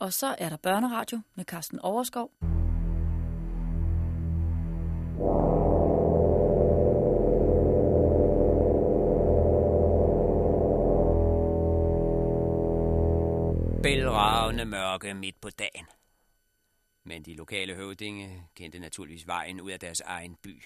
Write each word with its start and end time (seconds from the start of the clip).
Og 0.00 0.12
så 0.12 0.36
er 0.38 0.48
der 0.48 0.56
børneradio 0.56 1.20
med 1.34 1.44
Carsten 1.44 1.78
Overskov. 1.78 2.30
Bælragende 13.82 14.64
mørke 14.64 15.14
midt 15.14 15.40
på 15.40 15.50
dagen. 15.50 15.86
Men 17.04 17.22
de 17.22 17.34
lokale 17.34 17.74
høvdinge 17.74 18.48
kendte 18.54 18.78
naturligvis 18.78 19.26
vejen 19.26 19.60
ud 19.60 19.70
af 19.70 19.80
deres 19.80 20.00
egen 20.00 20.36
by. 20.36 20.64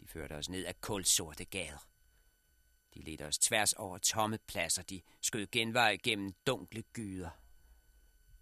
De 0.00 0.06
førte 0.08 0.32
os 0.32 0.48
ned 0.48 0.66
ad 0.66 0.74
kulsorte 0.80 1.44
gader. 1.44 1.86
De 2.94 3.02
ledte 3.02 3.26
os 3.26 3.38
tværs 3.38 3.72
over 3.72 3.98
tomme 3.98 4.38
pladser. 4.46 4.82
De 4.82 5.00
skød 5.20 5.46
genvej 5.52 5.96
gennem 6.02 6.32
dunkle 6.46 6.82
gyder. 6.82 7.30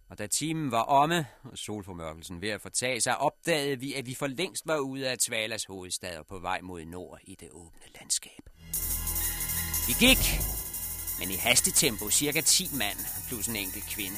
Og 0.09 0.17
da 0.17 0.27
timen 0.27 0.71
var 0.71 0.81
omme, 0.81 1.27
og 1.43 1.57
solformørkelsen 1.57 2.41
ved 2.41 2.49
at 2.49 2.61
fortage 2.61 3.01
sig, 3.01 3.17
opdagede 3.17 3.79
vi, 3.79 3.93
at 3.93 4.05
vi 4.05 4.15
for 4.15 4.27
længst 4.27 4.67
var 4.67 4.77
ude 4.77 5.09
af 5.09 5.17
Tvalas 5.17 5.65
hovedstad 5.65 6.17
og 6.17 6.25
på 6.27 6.39
vej 6.39 6.61
mod 6.61 6.85
nord 6.85 7.19
i 7.23 7.35
det 7.35 7.49
åbne 7.51 7.85
landskab. 7.99 8.43
Vi 9.87 9.93
gik, 10.05 10.23
men 11.19 11.29
i 11.31 11.35
hastetempo, 11.35 12.09
cirka 12.09 12.41
10 12.41 12.69
mand 12.77 12.97
plus 13.27 13.47
en 13.47 13.55
enkelt 13.55 13.85
kvinde. 13.85 14.17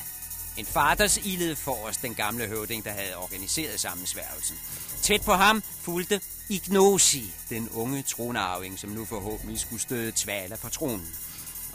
En 0.57 0.65
faders 0.65 1.17
ilede 1.25 1.55
forrest 1.55 2.01
den 2.01 2.15
gamle 2.15 2.47
høvding, 2.47 2.83
der 2.83 2.91
havde 2.91 3.17
organiseret 3.17 3.79
sammensværgelsen. 3.79 4.57
Tæt 5.01 5.21
på 5.25 5.31
ham 5.31 5.61
fulgte 5.61 6.21
Ignosi, 6.49 7.23
den 7.49 7.69
unge 7.69 8.01
tronarving, 8.01 8.79
som 8.79 8.89
nu 8.89 9.05
forhåbentlig 9.05 9.59
skulle 9.59 9.81
støde 9.81 10.11
Tvala 10.15 10.55
på 10.61 10.69
tronen. 10.69 11.24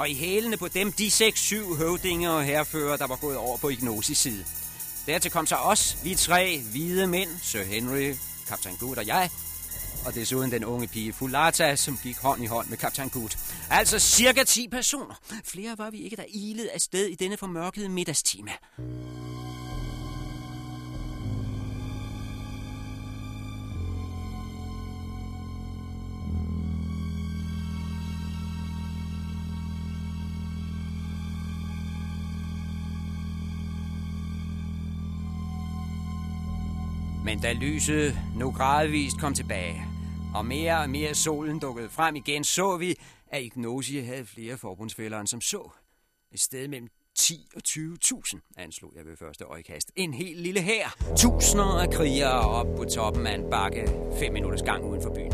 Og 0.00 0.10
i 0.10 0.14
hælene 0.14 0.56
på 0.56 0.68
dem 0.68 0.92
de 0.92 1.10
seks-syv 1.10 1.76
høvdinge 1.76 2.30
og 2.30 2.44
herfører, 2.44 2.96
der 2.96 3.06
var 3.06 3.16
gået 3.16 3.36
over 3.36 3.56
på 3.56 3.68
Ignosis 3.68 4.18
side. 4.18 4.44
Dertil 5.06 5.30
kom 5.30 5.46
så 5.46 5.56
os, 5.56 5.96
vi 6.04 6.14
tre 6.14 6.60
hvide 6.72 7.06
mænd, 7.06 7.30
Sir 7.42 7.62
Henry, 7.62 8.14
kaptajn 8.48 8.76
Good 8.76 8.96
og 8.96 9.06
jeg, 9.06 9.30
og 10.06 10.14
desuden 10.14 10.50
den 10.50 10.64
unge 10.64 10.88
pige 10.88 11.12
Fulata, 11.12 11.76
som 11.76 11.98
gik 12.02 12.16
hånd 12.16 12.44
i 12.44 12.46
hånd 12.46 12.68
med 12.68 12.76
kaptajn 12.76 13.08
Good. 13.08 13.38
Altså 13.70 13.98
cirka 13.98 14.44
10 14.44 14.68
personer. 14.68 15.14
Flere 15.44 15.78
var 15.78 15.90
vi 15.90 15.98
ikke, 15.98 16.16
der 16.16 16.24
ilede 16.28 16.70
afsted 16.70 17.06
i 17.06 17.14
denne 17.14 17.36
formørkede 17.36 17.88
middagstime. 17.88 18.50
Men 37.40 37.44
da 37.44 37.52
lyset 37.66 38.18
nu 38.36 38.50
gradvist 38.50 39.20
kom 39.20 39.34
tilbage, 39.34 39.82
og 40.34 40.46
mere 40.46 40.78
og 40.80 40.90
mere 40.90 41.14
solen 41.14 41.58
dukkede 41.58 41.88
frem 41.88 42.16
igen, 42.16 42.44
så 42.44 42.76
vi, 42.76 42.94
at 43.28 43.42
Ignosie 43.42 44.04
havde 44.04 44.26
flere 44.26 44.56
forbundsfælder 44.56 45.20
end 45.20 45.26
som 45.26 45.40
så. 45.40 45.70
Et 46.32 46.40
sted 46.40 46.68
mellem 46.68 46.88
10 47.18 47.48
og 47.56 47.62
20.000, 47.68 48.54
anslog 48.56 48.92
jeg 48.96 49.04
ved 49.04 49.16
første 49.16 49.44
øjekast. 49.44 49.92
En 49.96 50.14
helt 50.14 50.40
lille 50.40 50.60
hær. 50.60 50.96
Tusinder 51.16 51.64
af 51.64 51.90
krigere 51.90 52.40
op 52.40 52.66
på 52.76 52.84
toppen 52.84 53.26
af 53.26 53.34
en 53.34 53.50
bakke, 53.50 53.88
fem 54.18 54.32
minutters 54.32 54.62
gang 54.62 54.84
uden 54.84 55.02
for 55.02 55.14
byen. 55.14 55.32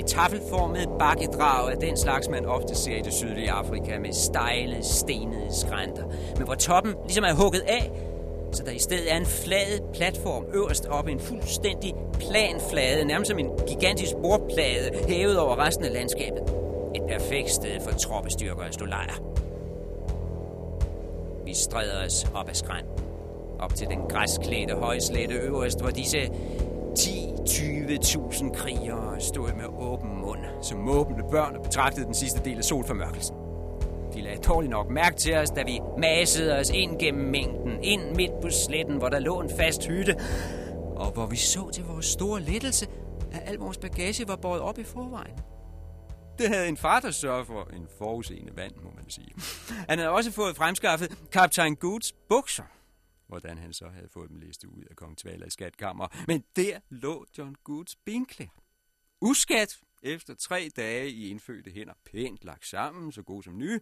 Et 0.00 0.06
taffelformet 0.06 0.88
bakkedrag 0.98 1.72
af 1.72 1.78
den 1.78 1.96
slags, 1.96 2.28
man 2.28 2.44
ofte 2.46 2.74
ser 2.74 2.96
i 2.96 3.02
det 3.02 3.12
sydlige 3.12 3.50
Afrika 3.50 3.98
med 3.98 4.12
stejle, 4.12 4.84
stenede 4.84 5.60
skrænter, 5.60 6.06
men 6.36 6.44
hvor 6.44 6.54
toppen 6.54 6.94
ligesom 7.06 7.24
er 7.24 7.34
hugget 7.34 7.60
af, 7.60 8.11
så 8.52 8.62
der 8.62 8.70
i 8.70 8.78
stedet 8.78 9.12
er 9.12 9.16
en 9.16 9.26
flad 9.26 9.92
platform 9.94 10.44
øverst 10.54 10.86
op, 10.86 11.08
en 11.08 11.20
fuldstændig 11.20 11.94
plan 12.20 12.60
flade, 12.70 13.04
nærmest 13.04 13.28
som 13.28 13.38
en 13.38 13.50
gigantisk 13.66 14.12
bordplade 14.22 14.90
hævet 15.08 15.38
over 15.38 15.66
resten 15.66 15.84
af 15.84 15.92
landskabet. 15.92 16.42
Et 16.94 17.02
perfekt 17.08 17.50
sted 17.50 17.80
for 17.80 17.90
troppestyrker 17.90 18.62
at 18.62 18.74
stå 18.74 18.84
lejr. 18.84 19.22
Vi 21.44 21.54
stræder 21.54 22.06
os 22.06 22.26
op 22.34 22.48
ad 22.48 22.54
skrænten, 22.54 23.04
op 23.58 23.74
til 23.74 23.86
den 23.86 23.98
græsklædte 24.08 24.74
højslette 24.74 25.34
øverst, 25.34 25.80
hvor 25.80 25.90
disse 25.90 26.18
10-20.000 26.98 28.54
krigere 28.54 29.20
stod 29.20 29.52
med 29.52 29.64
åben 29.80 30.20
mund, 30.20 30.40
som 30.62 30.78
måbende 30.78 31.22
børn 31.30 31.56
og 31.56 31.62
betragtede 31.62 32.06
den 32.06 32.14
sidste 32.14 32.40
del 32.44 32.58
af 32.58 32.64
solformørkelsen. 32.64 33.41
De 34.42 34.48
dårligt 34.48 34.70
nok 34.70 34.90
mærke 34.90 35.16
til 35.16 35.34
os, 35.34 35.50
da 35.50 35.62
vi 35.62 35.80
masede 35.98 36.58
os 36.58 36.70
ind 36.70 36.98
gennem 36.98 37.30
mængden, 37.30 37.84
ind 37.84 38.16
midt 38.16 38.30
på 38.42 38.50
sletten, 38.50 38.96
hvor 38.96 39.08
der 39.08 39.18
lå 39.18 39.40
en 39.40 39.50
fast 39.56 39.86
hytte, 39.86 40.16
og 40.96 41.12
hvor 41.12 41.26
vi 41.26 41.36
så 41.36 41.70
til 41.70 41.84
vores 41.84 42.06
store 42.06 42.40
lettelse, 42.40 42.86
at 43.32 43.42
al 43.48 43.56
vores 43.56 43.78
bagage 43.78 44.28
var 44.28 44.36
båret 44.36 44.60
op 44.60 44.78
i 44.78 44.84
forvejen. 44.84 45.38
Det 46.38 46.48
havde 46.48 46.68
en 46.68 46.76
far, 46.76 47.00
der 47.00 47.10
sørgede 47.10 47.44
for 47.44 47.64
en 47.64 47.88
forudseende 47.98 48.56
vand, 48.56 48.72
må 48.76 48.90
man 48.90 49.10
sige. 49.10 49.34
Han 49.88 49.98
havde 49.98 50.10
også 50.10 50.32
fået 50.32 50.56
fremskaffet 50.56 51.18
kaptajn 51.32 51.76
Goods 51.76 52.12
bukser. 52.12 52.64
Hvordan 53.26 53.58
han 53.58 53.72
så 53.72 53.88
havde 53.94 54.08
fået 54.08 54.28
dem 54.28 54.38
læst 54.38 54.64
ud 54.64 54.84
af 54.90 54.96
kong 54.96 55.18
Tvala 55.18 55.46
i 55.46 55.50
skatkammer. 55.50 56.24
Men 56.26 56.44
der 56.56 56.78
lå 56.90 57.26
John 57.38 57.54
Goods 57.64 57.96
benklæder. 57.96 58.50
Uskat 59.20 59.78
efter 60.02 60.34
tre 60.34 60.70
dage 60.76 61.10
i 61.10 61.28
indfødte 61.28 61.70
hænder, 61.70 61.94
pænt 62.12 62.44
lagt 62.44 62.66
sammen, 62.66 63.12
så 63.12 63.22
god 63.22 63.42
som 63.42 63.58
nye, 63.58 63.80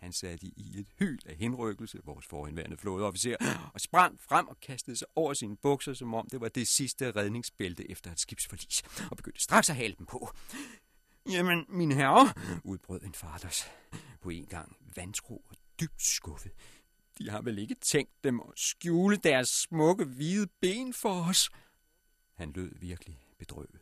han 0.00 0.12
satte 0.12 0.46
i 0.46 0.78
et 0.78 0.86
hyl 0.98 1.18
af 1.26 1.36
henrykkelse, 1.36 2.00
vores 2.04 2.26
forhenværende 2.26 2.76
flådeofficer, 2.76 3.36
og 3.74 3.80
sprang 3.80 4.20
frem 4.20 4.48
og 4.48 4.60
kastede 4.60 4.96
sig 4.96 5.08
over 5.14 5.34
sine 5.34 5.56
bukser, 5.56 5.94
som 5.94 6.14
om 6.14 6.28
det 6.30 6.40
var 6.40 6.48
det 6.48 6.68
sidste 6.68 7.10
redningsbælte 7.10 7.90
efter 7.90 8.12
et 8.12 8.20
skibsforlis, 8.20 8.82
og 9.10 9.16
begyndte 9.16 9.42
straks 9.42 9.70
at 9.70 9.76
hale 9.76 9.94
dem 9.98 10.06
på. 10.06 10.30
Jamen, 11.30 11.66
min 11.68 11.92
herre, 11.92 12.32
udbrød 12.64 13.02
en 13.02 13.14
faders, 13.14 13.64
på 14.20 14.30
en 14.30 14.46
gang 14.46 14.76
vantro 14.96 15.44
og 15.48 15.56
dybt 15.80 16.02
skuffet. 16.02 16.52
De 17.18 17.30
har 17.30 17.42
vel 17.42 17.58
ikke 17.58 17.74
tænkt 17.74 18.24
dem 18.24 18.40
at 18.40 18.52
skjule 18.56 19.16
deres 19.16 19.48
smukke 19.48 20.04
hvide 20.04 20.46
ben 20.60 20.94
for 20.94 21.28
os? 21.28 21.50
Han 22.34 22.52
lød 22.52 22.78
virkelig 22.78 23.18
bedrøvet. 23.38 23.80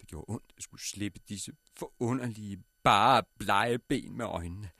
Det 0.00 0.08
gjorde 0.08 0.24
ondt 0.28 0.52
at 0.56 0.62
skulle 0.62 0.82
slippe 0.82 1.20
disse 1.28 1.52
forunderlige, 1.76 2.62
bare 2.82 3.22
blege 3.38 3.78
ben 3.78 4.16
med 4.16 4.24
øjnene. 4.24 4.70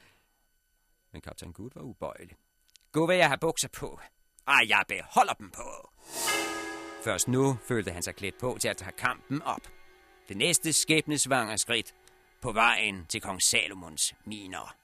Men 1.13 1.21
kaptajn 1.21 1.53
Good 1.53 1.71
var 1.75 1.83
ubøjelig. 1.83 2.37
Gå 2.93 3.07
vil 3.07 3.17
jeg 3.17 3.29
har 3.29 3.37
bukser 3.37 3.69
på. 3.69 4.01
Ah, 4.47 4.69
jeg 4.69 4.85
beholder 4.89 5.33
dem 5.33 5.51
på. 5.51 5.91
Først 7.05 7.29
nu 7.29 7.59
følte 7.69 7.91
han 7.91 8.03
sig 8.03 8.15
klædt 8.15 8.39
på 8.39 8.57
til 8.61 8.69
at 8.69 8.77
tage 8.77 8.93
kampen 8.93 9.43
op. 9.43 9.61
Det 10.29 10.37
næste 10.37 10.73
skæbnesvanger 10.73 11.57
skridt 11.57 11.95
på 12.43 12.53
vejen 12.53 13.07
til 13.09 13.21
kong 13.21 13.43
Salomons 13.43 14.15
miner. 14.25 14.77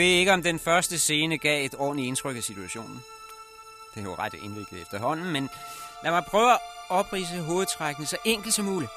Ved 0.00 0.06
ikke, 0.06 0.32
om 0.32 0.42
den 0.42 0.58
første 0.58 0.98
scene 0.98 1.38
gav 1.38 1.64
et 1.64 1.74
ordentligt 1.78 2.06
indtryk 2.06 2.36
af 2.36 2.42
situationen. 2.42 3.02
Det 3.94 4.00
er 4.00 4.04
jo 4.04 4.14
ret 4.14 4.34
indviklet 4.34 4.82
efterhånden, 4.82 5.32
men 5.32 5.50
lad 6.04 6.10
mig 6.10 6.24
prøve 6.24 6.52
at 6.52 6.58
oprise 6.88 7.40
hovedtrækkene 7.40 8.06
så 8.06 8.16
enkelt 8.24 8.54
som 8.54 8.64
muligt. 8.64 8.90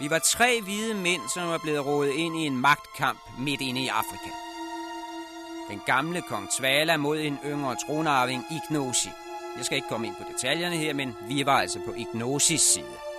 Vi 0.00 0.10
var 0.10 0.18
tre 0.18 0.60
hvide 0.60 0.94
mænd, 0.94 1.20
som 1.34 1.48
var 1.48 1.58
blevet 1.62 1.86
rådet 1.86 2.12
ind 2.12 2.36
i 2.36 2.46
en 2.46 2.56
magtkamp 2.56 3.18
midt 3.38 3.60
inde 3.60 3.80
i 3.80 3.88
Afrika. 3.88 4.30
Den 5.70 5.80
gamle 5.86 6.22
kong 6.22 6.50
Tvala 6.50 6.96
mod 6.96 7.18
en 7.18 7.38
yngre 7.44 7.76
tronarving, 7.86 8.44
Ignosi. 8.50 9.10
Jeg 9.56 9.64
skal 9.64 9.76
ikke 9.76 9.88
komme 9.88 10.06
ind 10.06 10.16
på 10.16 10.22
detaljerne 10.32 10.76
her, 10.76 10.94
men 10.94 11.16
vi 11.28 11.46
var 11.46 11.60
altså 11.60 11.78
på 11.86 11.92
Ignosis 11.92 12.60
side. 12.60 13.11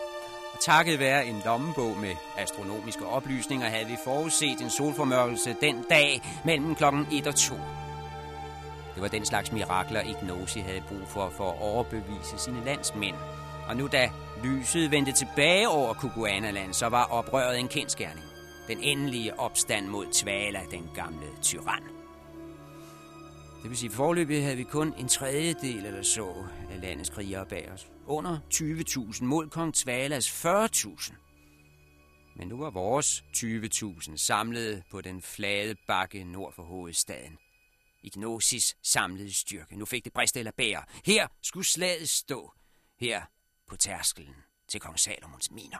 Takket 0.65 0.99
være 0.99 1.25
en 1.25 1.41
lommebog 1.45 1.97
med 1.97 2.15
astronomiske 2.37 3.05
oplysninger, 3.05 3.67
havde 3.67 3.87
vi 3.87 3.97
forudset 4.03 4.61
en 4.61 4.69
solformørkelse 4.69 5.55
den 5.61 5.85
dag 5.89 6.21
mellem 6.45 6.75
klokken 6.75 7.07
1 7.11 7.27
og 7.27 7.35
2. 7.35 7.55
Det 8.93 9.01
var 9.01 9.07
den 9.07 9.25
slags 9.25 9.51
mirakler, 9.51 10.01
Ignosi 10.01 10.59
havde 10.59 10.83
brug 10.87 11.07
for 11.07 11.29
for 11.29 11.51
at 11.51 11.61
overbevise 11.61 12.37
sine 12.37 12.65
landsmænd. 12.65 13.15
Og 13.67 13.77
nu 13.77 13.87
da 13.87 14.09
lyset 14.43 14.91
vendte 14.91 15.11
tilbage 15.11 15.69
over 15.69 15.93
Kukuanaland, 15.93 16.73
så 16.73 16.87
var 16.87 17.03
oprøret 17.03 17.59
en 17.59 17.67
kendskærning. 17.67 18.25
Den 18.67 18.79
endelige 18.81 19.39
opstand 19.39 19.87
mod 19.87 20.05
Tvala, 20.13 20.61
den 20.71 20.89
gamle 20.95 21.27
tyran. 21.41 21.83
Det 23.61 23.69
vil 23.69 23.77
sige, 23.77 23.91
at 24.09 24.41
havde 24.43 24.57
vi 24.57 24.63
kun 24.63 24.93
en 24.97 25.07
tredjedel 25.07 25.85
eller 25.85 26.03
så 26.03 26.27
af 26.71 26.81
landets 26.81 27.09
krigere 27.09 27.45
bag 27.45 27.69
os. 27.73 27.92
Under 28.07 28.39
20.000 28.53 29.23
mod 29.23 29.49
kong 29.49 29.73
Tvalas 29.73 30.45
40.000. 30.45 31.13
Men 32.35 32.47
nu 32.47 32.57
var 32.57 32.69
vores 32.69 33.23
20.000 33.37 34.17
samlet 34.17 34.83
på 34.91 35.01
den 35.01 35.21
flade 35.21 35.75
bakke 35.87 36.23
nord 36.23 36.53
for 36.53 36.63
hovedstaden. 36.63 37.37
Ignosis 38.03 38.77
samlede 38.83 39.33
styrke. 39.33 39.75
Nu 39.75 39.85
fik 39.85 40.03
det 40.03 40.13
brist 40.13 40.37
eller 40.37 40.51
bære. 40.51 40.83
Her 41.05 41.27
skulle 41.41 41.67
slaget 41.67 42.09
stå. 42.09 42.53
Her 42.99 43.21
på 43.69 43.75
tærskelen 43.75 44.35
til 44.67 44.79
kong 44.79 44.99
Salomons 44.99 45.51
miner. 45.51 45.77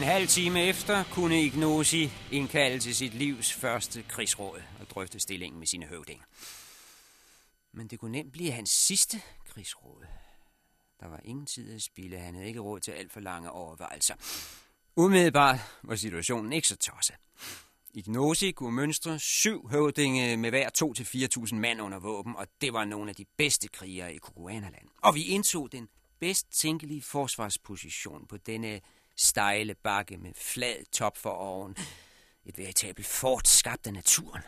En 0.00 0.06
halv 0.06 0.28
time 0.28 0.62
efter 0.62 1.04
kunne 1.12 1.42
Ignosi 1.42 2.10
indkalde 2.32 2.78
til 2.78 2.96
sit 2.96 3.14
livs 3.14 3.52
første 3.52 4.02
krigsråd 4.02 4.62
og 4.80 4.90
drøfte 4.90 5.20
stillingen 5.20 5.58
med 5.58 5.66
sine 5.66 5.86
høvdinger. 5.86 6.24
Men 7.72 7.88
det 7.88 7.98
kunne 7.98 8.12
nemt 8.12 8.32
blive 8.32 8.50
hans 8.50 8.70
sidste 8.70 9.22
krigsråd. 9.48 10.04
Der 11.00 11.08
var 11.08 11.20
ingen 11.24 11.46
tid 11.46 11.74
at 11.74 11.82
spille. 11.82 12.18
Han 12.18 12.34
havde 12.34 12.48
ikke 12.48 12.60
råd 12.60 12.80
til 12.80 12.92
alt 12.92 13.12
for 13.12 13.20
lange 13.20 13.50
overvejelser. 13.50 14.14
Umiddelbart 14.96 15.58
var 15.82 15.96
situationen 15.96 16.52
ikke 16.52 16.68
så 16.68 16.76
tosset. 16.76 17.16
Ignosi 17.94 18.50
kunne 18.50 18.76
mønstre 18.76 19.18
syv 19.18 19.68
høvdinge 19.68 20.36
med 20.36 20.50
hver 20.50 20.70
2-4.000 21.48 21.54
mand 21.54 21.82
under 21.82 21.98
våben, 21.98 22.36
og 22.36 22.46
det 22.60 22.72
var 22.72 22.84
nogle 22.84 23.10
af 23.10 23.16
de 23.16 23.24
bedste 23.36 23.68
krigere 23.68 24.14
i 24.14 24.18
Kukuanaland. 24.18 24.88
Og 25.02 25.14
vi 25.14 25.24
indtog 25.24 25.72
den 25.72 25.88
bedst 26.20 26.46
tænkelige 26.52 27.02
forsvarsposition 27.02 28.26
på 28.26 28.36
denne 28.36 28.80
stejle 29.20 29.74
bakke 29.74 30.16
med 30.16 30.30
flad 30.36 30.92
top 30.92 31.18
for 31.18 31.30
oven. 31.30 31.76
Et 32.46 32.58
veritabelt 32.58 33.06
fort 33.06 33.48
skabt 33.48 33.86
af 33.86 33.92
naturen. 33.92 34.42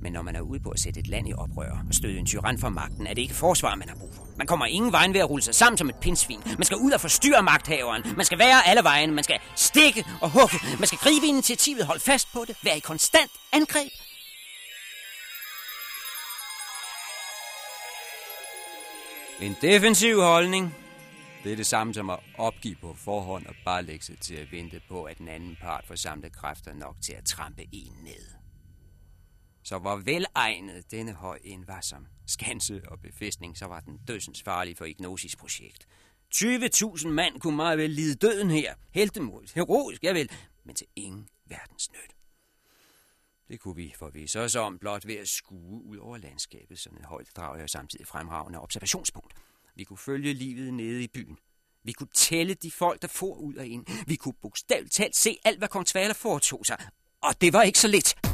Men 0.00 0.12
når 0.12 0.22
man 0.22 0.36
er 0.36 0.40
ude 0.40 0.60
på 0.60 0.70
at 0.70 0.80
sætte 0.80 1.00
et 1.00 1.06
land 1.06 1.28
i 1.28 1.32
oprør 1.32 1.70
og 1.88 1.94
støde 1.94 2.18
en 2.18 2.26
tyran 2.26 2.58
fra 2.58 2.68
magten, 2.68 3.06
er 3.06 3.14
det 3.14 3.22
ikke 3.22 3.34
forsvar, 3.34 3.74
man 3.74 3.88
har 3.88 3.96
brug 3.96 4.14
for. 4.14 4.28
Man 4.36 4.46
kommer 4.46 4.66
ingen 4.66 4.92
vejen 4.92 5.14
ved 5.14 5.20
at 5.20 5.30
rulle 5.30 5.42
sig 5.42 5.54
sammen 5.54 5.78
som 5.78 5.88
et 5.88 5.94
pindsvin. 6.00 6.42
Man 6.44 6.64
skal 6.64 6.76
ud 6.76 6.92
og 6.92 7.00
forstyrre 7.00 7.42
magthaveren. 7.42 8.02
Man 8.16 8.26
skal 8.26 8.38
være 8.38 8.66
alle 8.66 8.82
vejen. 8.82 9.14
Man 9.14 9.24
skal 9.24 9.38
stikke 9.56 10.04
og 10.20 10.30
hugge. 10.30 10.56
Man 10.78 10.86
skal 10.86 10.98
gribe 10.98 11.26
initiativet, 11.26 11.86
holde 11.86 12.00
fast 12.00 12.28
på 12.32 12.44
det, 12.48 12.56
være 12.64 12.76
i 12.76 12.80
konstant 12.80 13.30
angreb. 13.52 13.92
En 19.40 19.56
defensiv 19.62 20.20
holdning 20.20 20.74
det 21.46 21.52
er 21.52 21.56
det 21.56 21.66
samme 21.66 21.94
som 21.94 22.10
at 22.10 22.18
opgive 22.38 22.76
på 22.80 22.94
forhånd 22.94 23.46
og 23.46 23.54
bare 23.64 23.82
lægge 23.82 24.04
sig 24.04 24.18
til 24.18 24.34
at 24.34 24.52
vente 24.52 24.80
på, 24.88 25.04
at 25.04 25.18
den 25.18 25.28
anden 25.28 25.56
part 25.60 25.86
får 25.86 25.94
samlet 25.94 26.32
kræfter 26.32 26.74
nok 26.74 26.96
til 27.02 27.12
at 27.12 27.24
trampe 27.24 27.62
en 27.72 27.92
ned. 28.02 28.32
Så 29.62 29.78
hvor 29.78 29.96
velegnet 29.96 30.90
denne 30.90 31.12
høj 31.12 31.38
end 31.44 31.64
var 31.66 31.80
som 31.80 32.06
skanse 32.26 32.82
og 32.88 33.00
befæstning, 33.00 33.58
så 33.58 33.66
var 33.66 33.80
den 33.80 34.00
dødsens 34.08 34.42
farlig 34.42 34.76
for 34.76 34.84
Ignosis 34.84 35.36
projekt. 35.36 35.86
20.000 36.34 37.08
mand 37.08 37.40
kunne 37.40 37.56
meget 37.56 37.78
vel 37.78 37.90
lide 37.90 38.14
døden 38.14 38.50
her. 38.50 38.74
Heltemodigt, 38.90 39.52
heroisk, 39.52 40.02
jeg 40.02 40.14
vil, 40.14 40.30
men 40.64 40.74
til 40.74 40.86
ingen 40.96 41.28
verdens 41.44 41.92
nyt. 41.92 42.16
Det 43.48 43.60
kunne 43.60 43.76
vi 43.76 43.94
forvise 43.98 44.40
os 44.40 44.56
om 44.56 44.78
blot 44.78 45.06
ved 45.06 45.16
at 45.16 45.28
skue 45.28 45.84
ud 45.84 45.96
over 45.96 46.16
landskabet 46.16 46.78
som 46.78 46.96
en 46.96 47.04
højt 47.04 47.28
drag 47.36 47.62
og 47.62 47.70
samtidig 47.70 48.06
fremragende 48.06 48.60
observationspunkt. 48.60 49.34
Vi 49.76 49.84
kunne 49.84 49.98
følge 49.98 50.32
livet 50.32 50.74
nede 50.74 51.04
i 51.04 51.08
byen. 51.14 51.38
Vi 51.84 51.92
kunne 51.92 52.08
tælle 52.14 52.54
de 52.54 52.70
folk, 52.70 53.02
der 53.02 53.08
for 53.08 53.34
ud 53.34 53.54
og 53.54 53.66
ind. 53.66 53.86
Vi 54.06 54.16
kunne 54.16 54.34
bogstaveligt 54.42 54.94
talt 54.94 55.16
se 55.16 55.38
alt, 55.44 55.58
hvad 55.58 55.68
kong 55.68 55.86
Tvala 55.86 56.12
foretog 56.12 56.66
sig. 56.66 56.76
Og 57.22 57.40
det 57.40 57.52
var 57.52 57.62
ikke 57.62 57.78
så 57.78 57.88
lidt. 57.88 58.25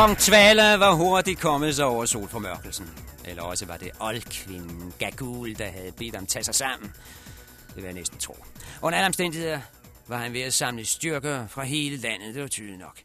Kong 0.00 0.18
Tvala 0.18 0.76
var 0.76 0.94
hurtigt 0.94 1.40
kommet 1.40 1.76
sig 1.76 1.84
over 1.84 2.04
solformørkelsen. 2.04 2.90
Eller 3.24 3.42
også 3.42 3.66
var 3.66 3.76
det 3.76 3.90
oldkvinden 4.00 4.94
Gagul, 4.98 5.58
der 5.58 5.68
havde 5.68 5.92
bedt 5.92 6.14
ham 6.14 6.26
tage 6.26 6.44
sig 6.44 6.54
sammen. 6.54 6.92
Det 7.68 7.76
vil 7.76 7.84
jeg 7.84 7.92
næsten 7.92 8.18
tro. 8.18 8.36
Under 8.82 8.98
alle 8.98 9.06
omstændigheder 9.06 9.60
var 10.08 10.18
han 10.18 10.32
ved 10.32 10.40
at 10.40 10.54
samle 10.54 10.84
styrker 10.84 11.46
fra 11.46 11.62
hele 11.62 11.96
landet, 11.96 12.34
det 12.34 12.42
var 12.42 12.48
tydeligt 12.48 12.78
nok. 12.78 13.00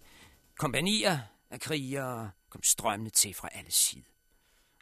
Kompanier 0.58 1.18
af 1.52 1.60
krigere 1.60 2.32
kom 2.50 2.64
strømmende 2.64 3.12
til 3.12 3.34
fra 3.34 3.50
alle 3.52 3.72
sider. 3.72 4.10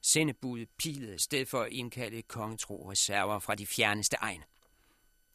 Sendebud 0.03 0.65
pilede 0.79 1.19
sted 1.19 1.45
for 1.45 1.61
at 1.61 1.71
indkalde 1.71 2.21
kongetro 2.21 2.91
reserver 2.91 3.39
fra 3.39 3.55
de 3.55 3.65
fjerneste 3.65 4.17
egne. 4.19 4.43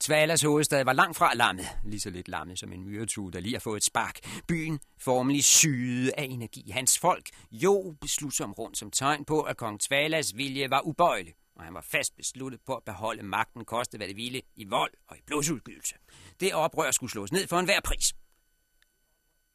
Tvalas 0.01 0.43
hovedstad 0.43 0.85
var 0.85 0.93
langt 0.93 1.17
fra 1.17 1.35
lammet, 1.35 1.67
lige 1.85 2.01
så 2.01 2.11
lidt 2.11 2.29
lammet 2.29 2.59
som 2.59 2.73
en 2.73 2.85
myretue, 2.85 3.33
der 3.33 3.41
lige 3.41 3.55
har 3.55 3.61
fået 3.61 3.77
et 3.77 3.85
spark. 3.85 4.19
Byen 4.49 4.81
formelig 4.99 5.45
syede 5.45 6.13
af 6.19 6.25
energi. 6.25 6.71
Hans 6.71 6.99
folk 6.99 7.29
jo 7.53 7.97
beslutsom 8.01 8.53
rundt 8.53 8.79
som 8.79 8.91
tegn 8.91 9.25
på, 9.25 9.41
at 9.43 9.57
kong 9.57 9.81
Tvalas 9.81 10.37
vilje 10.37 10.71
var 10.71 10.81
ubøjelig, 10.81 11.35
og 11.57 11.65
han 11.65 11.75
var 11.75 11.81
fast 11.81 12.17
besluttet 12.17 12.61
på 12.67 12.75
at 12.75 12.85
beholde 12.85 13.23
magten, 13.23 13.65
koste 13.65 13.97
hvad 13.97 14.09
det 14.09 14.17
ville, 14.17 14.43
i 14.57 14.65
vold 14.65 14.93
og 15.09 15.17
i 15.17 15.21
blodsudgydelse. 15.27 15.95
Det 16.41 16.55
oprør 16.55 16.91
skulle 16.91 17.11
slås 17.11 17.33
ned 17.33 17.47
for 17.47 17.59
enhver 17.59 17.81
pris. 17.81 18.15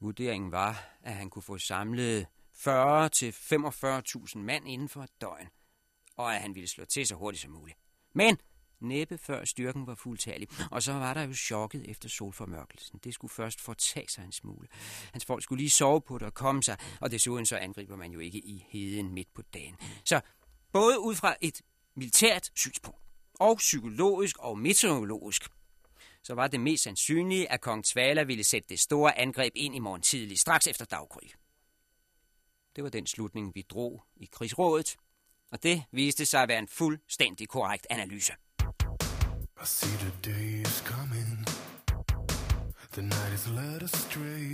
Vurderingen 0.02 0.52
var, 0.52 0.98
at 1.04 1.14
han 1.14 1.30
kunne 1.30 1.44
få 1.44 1.58
samlet 1.58 2.28
40 2.56 3.10
til 3.10 3.32
45.000 3.32 4.38
mand 4.38 4.68
inden 4.68 4.90
for 4.90 5.02
et 5.02 5.22
døgn, 5.22 5.48
og 6.18 6.36
at 6.36 6.42
han 6.42 6.56
ville 6.56 6.70
slå 6.70 6.86
til 6.86 7.08
så 7.08 7.16
hurtigt 7.16 7.42
som 7.42 7.52
muligt. 7.52 7.78
Men 8.16 8.38
næppe 8.84 9.18
før 9.18 9.46
styrken 9.46 9.88
var 9.88 9.96
fuldtallig. 9.96 10.48
og 10.72 10.84
så 10.84 10.94
var 10.94 11.14
der 11.14 11.22
jo 11.22 11.34
chokket 11.34 11.90
efter 11.90 12.10
solformørkelsen. 12.10 13.00
Det 13.04 13.14
skulle 13.14 13.32
først 13.32 13.62
fortage 13.62 14.10
sig 14.10 14.24
en 14.26 14.32
smule. 14.32 14.68
Hans 15.12 15.26
folk 15.26 15.44
skulle 15.44 15.62
lige 15.62 15.70
sove 15.70 16.02
på 16.02 16.18
det 16.18 16.28
og 16.28 16.34
komme 16.34 16.64
sig, 16.64 16.78
og 17.02 17.12
desuden 17.12 17.46
så 17.46 17.58
angriber 17.58 17.96
man 17.96 18.12
jo 18.12 18.20
ikke 18.20 18.38
i 18.38 18.66
heden 18.70 19.14
midt 19.14 19.34
på 19.34 19.42
dagen. 19.42 19.76
Så 20.06 20.22
både 20.74 21.00
ud 21.00 21.16
fra 21.16 21.36
et 21.42 21.62
militært 21.96 22.52
synspunkt, 22.56 23.00
og 23.40 23.58
psykologisk 23.58 24.38
og 24.40 24.58
meteorologisk, 24.58 25.50
så 26.24 26.34
var 26.34 26.48
det 26.48 26.60
mest 26.60 26.84
sandsynlige, 26.84 27.52
at 27.52 27.62
kong 27.62 27.86
Tvala 27.86 28.24
ville 28.24 28.44
sætte 28.44 28.70
det 28.70 28.80
store 28.80 29.20
angreb 29.20 29.54
ind 29.56 29.76
i 29.76 29.80
morgen 29.80 30.02
tidlig, 30.02 30.40
straks 30.40 30.68
efter 30.68 30.86
daggry. 30.86 31.28
Det 32.76 32.84
var 32.84 32.90
den 32.90 33.08
slutning, 33.08 33.56
vi 33.56 33.62
drog 33.62 34.04
i 34.16 34.30
krigsrådet, 34.32 34.98
og 35.52 35.64
det 35.64 35.84
viste 35.92 36.26
sig 36.26 36.42
at 36.42 36.50
være 36.50 36.60
en 36.60 36.68
fuldstændig 36.68 37.50
korrekt 37.50 37.88
analyse. 37.90 38.34
I 39.64 39.66
see 39.66 39.96
the 40.04 40.30
day 40.30 40.62
is 40.70 40.82
coming. 40.82 41.46
The 42.92 43.02
night 43.02 43.34
is 43.34 43.48
led 43.48 43.82
astray. 43.82 44.52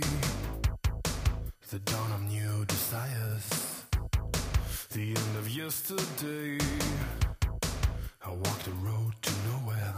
The 1.68 1.80
dawn 1.80 2.12
of 2.12 2.22
new 2.30 2.64
desires. 2.66 3.86
The 4.92 5.08
end 5.08 5.36
of 5.36 5.48
yesterday. 5.50 6.58
I 8.24 8.30
walk 8.30 8.58
the 8.62 8.70
road 8.86 9.12
to 9.22 9.32
nowhere. 9.50 9.94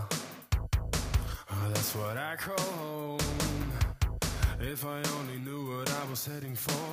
Oh, 1.50 1.68
that's 1.68 1.94
what 1.94 2.16
I 2.16 2.34
call 2.36 2.72
home. 2.80 3.72
If 4.60 4.86
I 4.86 5.02
only 5.18 5.38
knew 5.44 5.76
what 5.76 5.90
I 5.92 6.08
was 6.08 6.24
heading 6.24 6.54
for. 6.54 6.88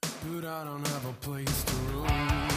But 0.00 0.44
I 0.44 0.64
don't 0.64 0.84
have 0.88 1.06
a 1.06 1.12
place 1.20 1.62
to 1.62 1.76
roam. 1.94 2.51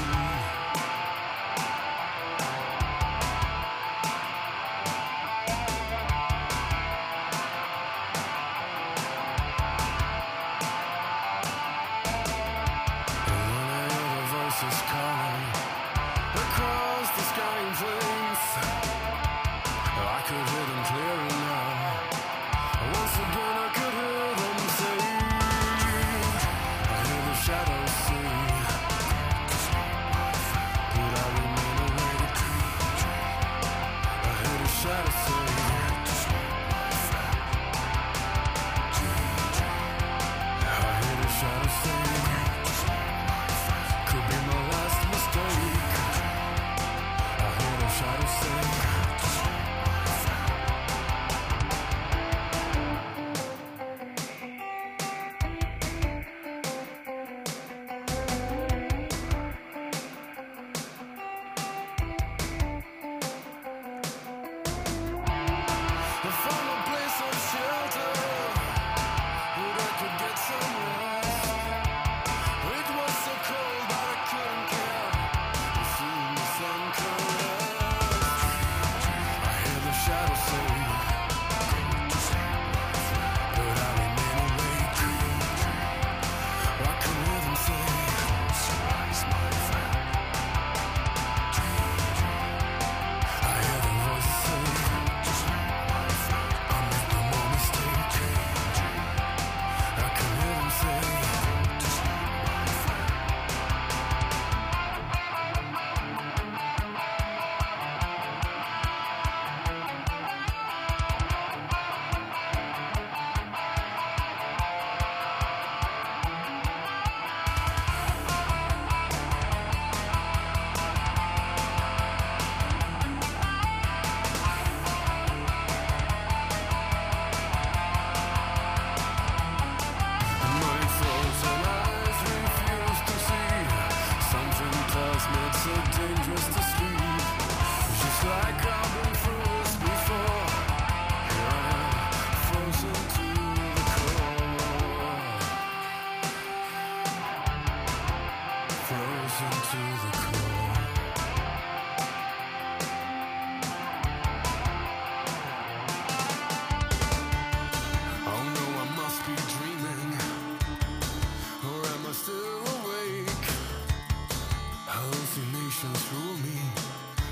Destinations 165.35 166.13
rule 166.13 166.37
me, 166.37 166.61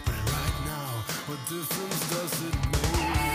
but 0.04 0.13
right 0.13 0.66
now, 0.66 0.89
what 1.26 1.39
difference 1.48 2.10
does 2.10 2.44
it 2.44 2.56
make? 2.74 3.33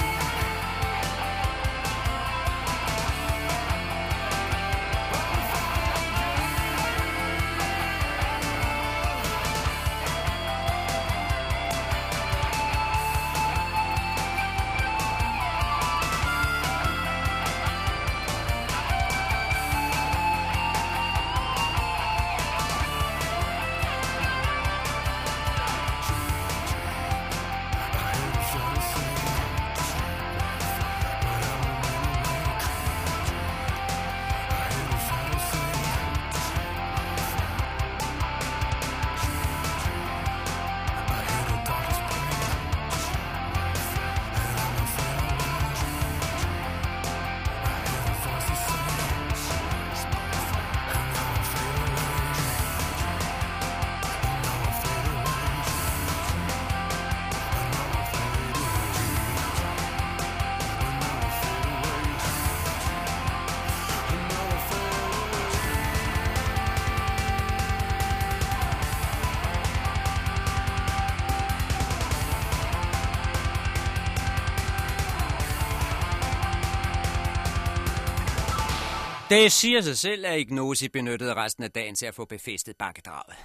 Det 79.30 79.52
siger 79.52 79.80
sig 79.80 79.98
selv, 79.98 80.26
at 80.26 80.40
Ignosi 80.40 80.88
benyttede 80.88 81.34
resten 81.34 81.64
af 81.64 81.70
dagen 81.70 81.94
til 81.94 82.06
at 82.06 82.14
få 82.14 82.24
befæstet 82.24 82.76
bakkedraget. 82.76 83.36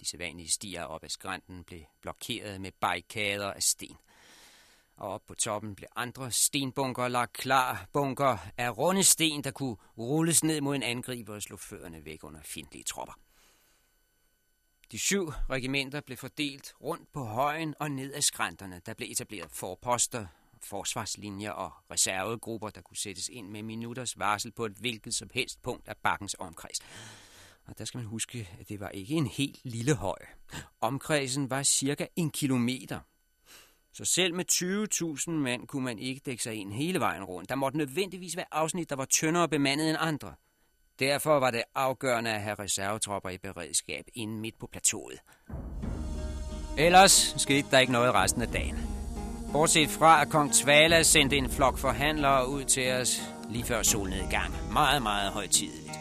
De 0.00 0.08
sædvanlige 0.08 0.50
stier 0.50 0.84
op 0.84 1.04
ad 1.04 1.08
skrænten 1.08 1.64
blev 1.64 1.80
blokeret 2.00 2.60
med 2.60 2.72
barrikader 2.80 3.52
af 3.52 3.62
sten. 3.62 3.96
Og 4.96 5.08
op 5.08 5.20
på 5.26 5.34
toppen 5.34 5.74
blev 5.74 5.88
andre 5.96 6.30
stenbunker 6.30 7.08
lagt 7.08 7.32
klar. 7.32 7.86
Bunker 7.92 8.38
af 8.56 8.78
runde 8.78 9.04
sten, 9.04 9.44
der 9.44 9.50
kunne 9.50 9.76
rulles 9.98 10.44
ned 10.44 10.60
mod 10.60 10.74
en 10.74 10.82
angriber 10.82 11.34
og 11.34 11.42
slå 11.42 11.56
fødderne 11.56 12.04
væk 12.04 12.24
under 12.24 12.40
fjendtlige 12.42 12.84
tropper. 12.84 13.14
De 14.92 14.98
syv 14.98 15.32
regimenter 15.50 16.00
blev 16.00 16.16
fordelt 16.16 16.74
rundt 16.80 17.12
på 17.12 17.24
højen 17.24 17.74
og 17.80 17.90
ned 17.90 18.14
ad 18.14 18.22
skrænterne. 18.22 18.80
Der 18.86 18.94
blev 18.94 19.10
etableret 19.10 19.50
forposter, 19.50 20.26
forsvarslinjer 20.66 21.50
og 21.50 21.72
reservegrupper, 21.90 22.70
der 22.70 22.80
kunne 22.80 22.96
sættes 22.96 23.28
ind 23.28 23.48
med 23.48 23.62
minutters 23.62 24.18
varsel 24.18 24.52
på 24.52 24.66
et 24.66 24.72
hvilket 24.72 25.14
som 25.14 25.30
helst 25.34 25.62
punkt 25.62 25.88
af 25.88 25.96
bakkens 25.96 26.36
omkreds. 26.38 26.80
Og 27.66 27.78
der 27.78 27.84
skal 27.84 27.98
man 27.98 28.06
huske, 28.06 28.48
at 28.60 28.68
det 28.68 28.80
var 28.80 28.88
ikke 28.88 29.14
en 29.14 29.26
helt 29.26 29.60
lille 29.64 29.94
høj. 29.94 30.18
Omkredsen 30.80 31.50
var 31.50 31.62
cirka 31.62 32.06
en 32.16 32.30
kilometer. 32.30 33.00
Så 33.92 34.04
selv 34.04 34.34
med 34.34 34.44
20.000 35.28 35.30
mand 35.30 35.66
kunne 35.66 35.84
man 35.84 35.98
ikke 35.98 36.20
dække 36.26 36.42
sig 36.42 36.54
ind 36.54 36.72
hele 36.72 37.00
vejen 37.00 37.24
rundt. 37.24 37.48
Der 37.48 37.54
måtte 37.54 37.78
nødvendigvis 37.78 38.36
være 38.36 38.46
afsnit, 38.52 38.90
der 38.90 38.96
var 38.96 39.04
tyndere 39.04 39.48
bemandet 39.48 39.88
end 39.88 39.98
andre. 40.00 40.34
Derfor 40.98 41.38
var 41.38 41.50
det 41.50 41.62
afgørende 41.74 42.30
at 42.30 42.42
have 42.42 42.54
reservetropper 42.54 43.30
i 43.30 43.38
beredskab 43.38 44.04
inden 44.14 44.40
midt 44.40 44.58
på 44.58 44.66
plateauet. 44.66 45.18
Ellers 46.78 47.34
skete 47.36 47.68
der 47.70 47.78
ikke 47.78 47.92
noget 47.92 48.14
resten 48.14 48.42
af 48.42 48.48
dagen. 48.48 48.91
Bortset 49.52 49.90
fra, 49.90 50.22
at 50.22 50.28
kong 50.28 50.52
Tvala 50.52 51.02
sendte 51.02 51.36
en 51.36 51.50
flok 51.50 51.78
forhandlere 51.78 52.48
ud 52.48 52.64
til 52.64 52.92
os 52.92 53.22
lige 53.50 53.64
før 53.64 53.82
solnedgang. 53.82 54.54
Meget, 54.72 55.02
meget 55.02 55.32
højtideligt. 55.32 55.92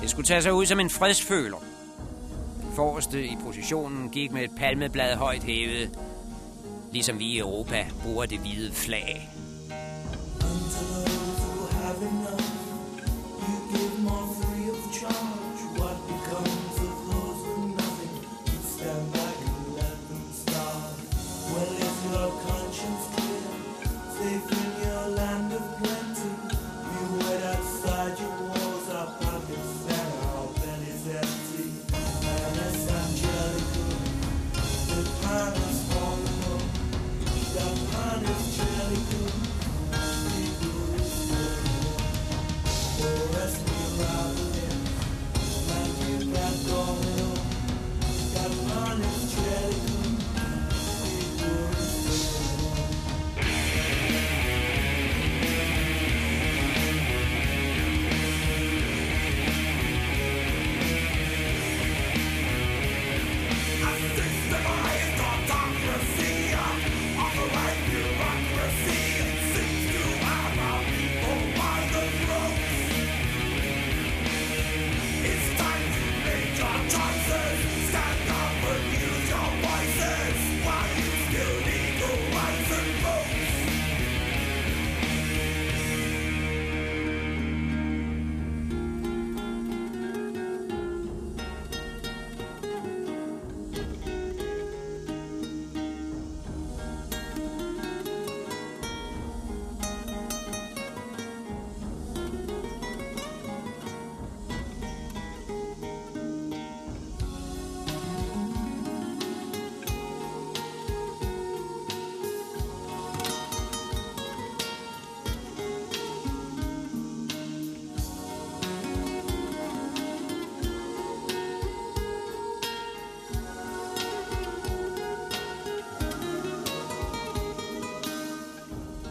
Det 0.00 0.10
skulle 0.10 0.26
tage 0.26 0.42
sig 0.42 0.52
ud 0.52 0.66
som 0.66 0.80
en 0.80 0.90
fredsføler. 0.90 1.56
Den 2.62 2.72
forreste 2.76 3.24
i 3.26 3.36
positionen 3.44 4.10
gik 4.10 4.32
med 4.32 4.44
et 4.44 4.50
palmeblad 4.58 5.16
højt 5.16 5.42
hævet, 5.42 5.98
ligesom 6.92 7.18
vi 7.18 7.24
i 7.24 7.38
Europa 7.38 7.86
bruger 8.02 8.26
det 8.26 8.38
hvide 8.38 8.72
flag. 8.72 9.30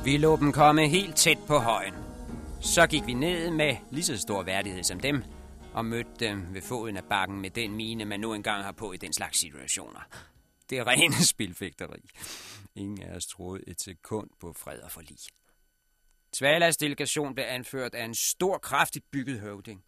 Vi 0.05 0.17
lå 0.17 0.35
dem 0.35 0.51
komme 0.51 0.87
helt 0.87 1.15
tæt 1.15 1.37
på 1.47 1.57
højen. 1.57 1.93
Så 2.61 2.87
gik 2.87 3.05
vi 3.05 3.13
ned 3.13 3.51
med 3.51 3.75
lige 3.91 4.03
så 4.03 4.17
stor 4.17 4.43
værdighed 4.43 4.83
som 4.83 4.99
dem, 4.99 5.23
og 5.73 5.85
mødte 5.85 6.09
dem 6.19 6.53
ved 6.53 6.61
foden 6.61 6.97
af 6.97 7.03
bakken 7.03 7.41
med 7.41 7.49
den 7.49 7.75
mine, 7.75 8.05
man 8.05 8.19
nu 8.19 8.33
engang 8.33 8.63
har 8.63 8.71
på 8.71 8.93
i 8.93 8.97
den 8.97 9.13
slags 9.13 9.39
situationer. 9.39 9.99
Det 10.69 10.77
er 10.77 10.87
rene 10.87 11.25
spilfægteri. 11.33 12.09
Ingen 12.75 13.01
af 13.01 13.15
os 13.15 13.27
troede 13.27 13.63
et 13.67 13.81
sekund 13.81 14.29
på 14.41 14.53
fred 14.53 14.79
og 14.79 14.91
forlig. 14.91 15.17
Tvalas 16.33 16.77
delegation 16.77 17.35
blev 17.35 17.45
anført 17.47 17.95
af 17.95 18.05
en 18.05 18.15
stor, 18.15 18.57
kraftigt 18.57 19.05
bygget 19.11 19.39
høvding. 19.39 19.83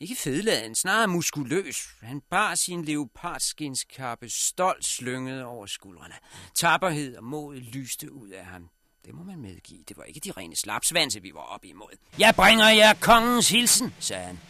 Ikke 0.00 0.16
fedladen, 0.16 0.74
snarere 0.74 1.08
muskuløs. 1.08 1.88
Han 2.02 2.20
bar 2.30 2.54
sin 2.54 2.84
leopardskindskappe 2.84 4.28
stolt 4.28 4.84
slynget 4.84 5.44
over 5.44 5.66
skuldrene. 5.66 6.14
Tapperhed 6.54 7.16
og 7.16 7.24
mod 7.24 7.56
lyste 7.56 8.12
ud 8.12 8.28
af 8.28 8.44
ham. 8.44 8.70
Det 9.06 9.14
må 9.14 9.22
man 9.24 9.38
medgive. 9.38 9.80
Det 9.88 9.96
var 9.96 10.04
ikke 10.04 10.20
de 10.20 10.32
rene 10.36 10.56
slapsvanse, 10.56 11.22
vi 11.22 11.30
var 11.34 11.40
op 11.40 11.64
imod. 11.64 11.88
Jeg 12.18 12.34
bringer 12.34 12.68
jer 12.68 12.94
kongens 12.94 13.48
hilsen, 13.48 13.94
sagde 14.00 14.24
han. 14.24 14.40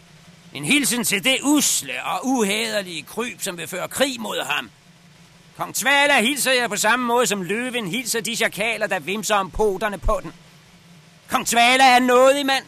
En 0.52 0.64
hilsen 0.64 1.04
til 1.04 1.24
det 1.24 1.38
usle 1.42 2.04
og 2.04 2.26
uhæderlige 2.26 3.02
kryb, 3.02 3.40
som 3.40 3.56
vil 3.56 3.68
føre 3.68 3.88
krig 3.88 4.20
mod 4.20 4.44
ham. 4.44 4.70
Kong 5.56 5.74
Tvala 5.74 6.20
hilser 6.20 6.52
jeg 6.52 6.68
på 6.68 6.76
samme 6.76 7.06
måde, 7.06 7.26
som 7.26 7.42
løven 7.42 7.86
hilser 7.86 8.20
de 8.20 8.36
chakaler, 8.36 8.86
der 8.86 8.98
vimser 8.98 9.34
om 9.34 9.50
poterne 9.50 9.98
på 9.98 10.20
den. 10.22 10.32
Kong 11.28 11.46
Tvala 11.46 11.84
er 11.84 11.98
nådig 11.98 12.46
mand. 12.46 12.64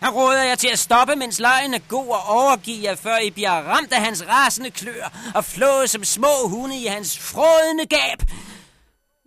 Han 0.00 0.10
råder 0.10 0.42
jer 0.42 0.54
til 0.54 0.68
at 0.68 0.78
stoppe, 0.78 1.16
mens 1.16 1.38
lejen 1.38 1.74
er 1.74 1.78
god 1.88 2.08
og 2.08 2.22
overgive 2.26 2.84
jer, 2.84 2.94
før 2.94 3.18
I 3.18 3.30
bliver 3.30 3.50
ramt 3.50 3.92
af 3.92 4.00
hans 4.00 4.26
rasende 4.26 4.70
klør 4.70 5.32
og 5.34 5.44
flået 5.44 5.90
som 5.90 6.04
små 6.04 6.48
hunde 6.48 6.82
i 6.82 6.86
hans 6.86 7.18
frådende 7.18 7.86
gab. 7.86 8.22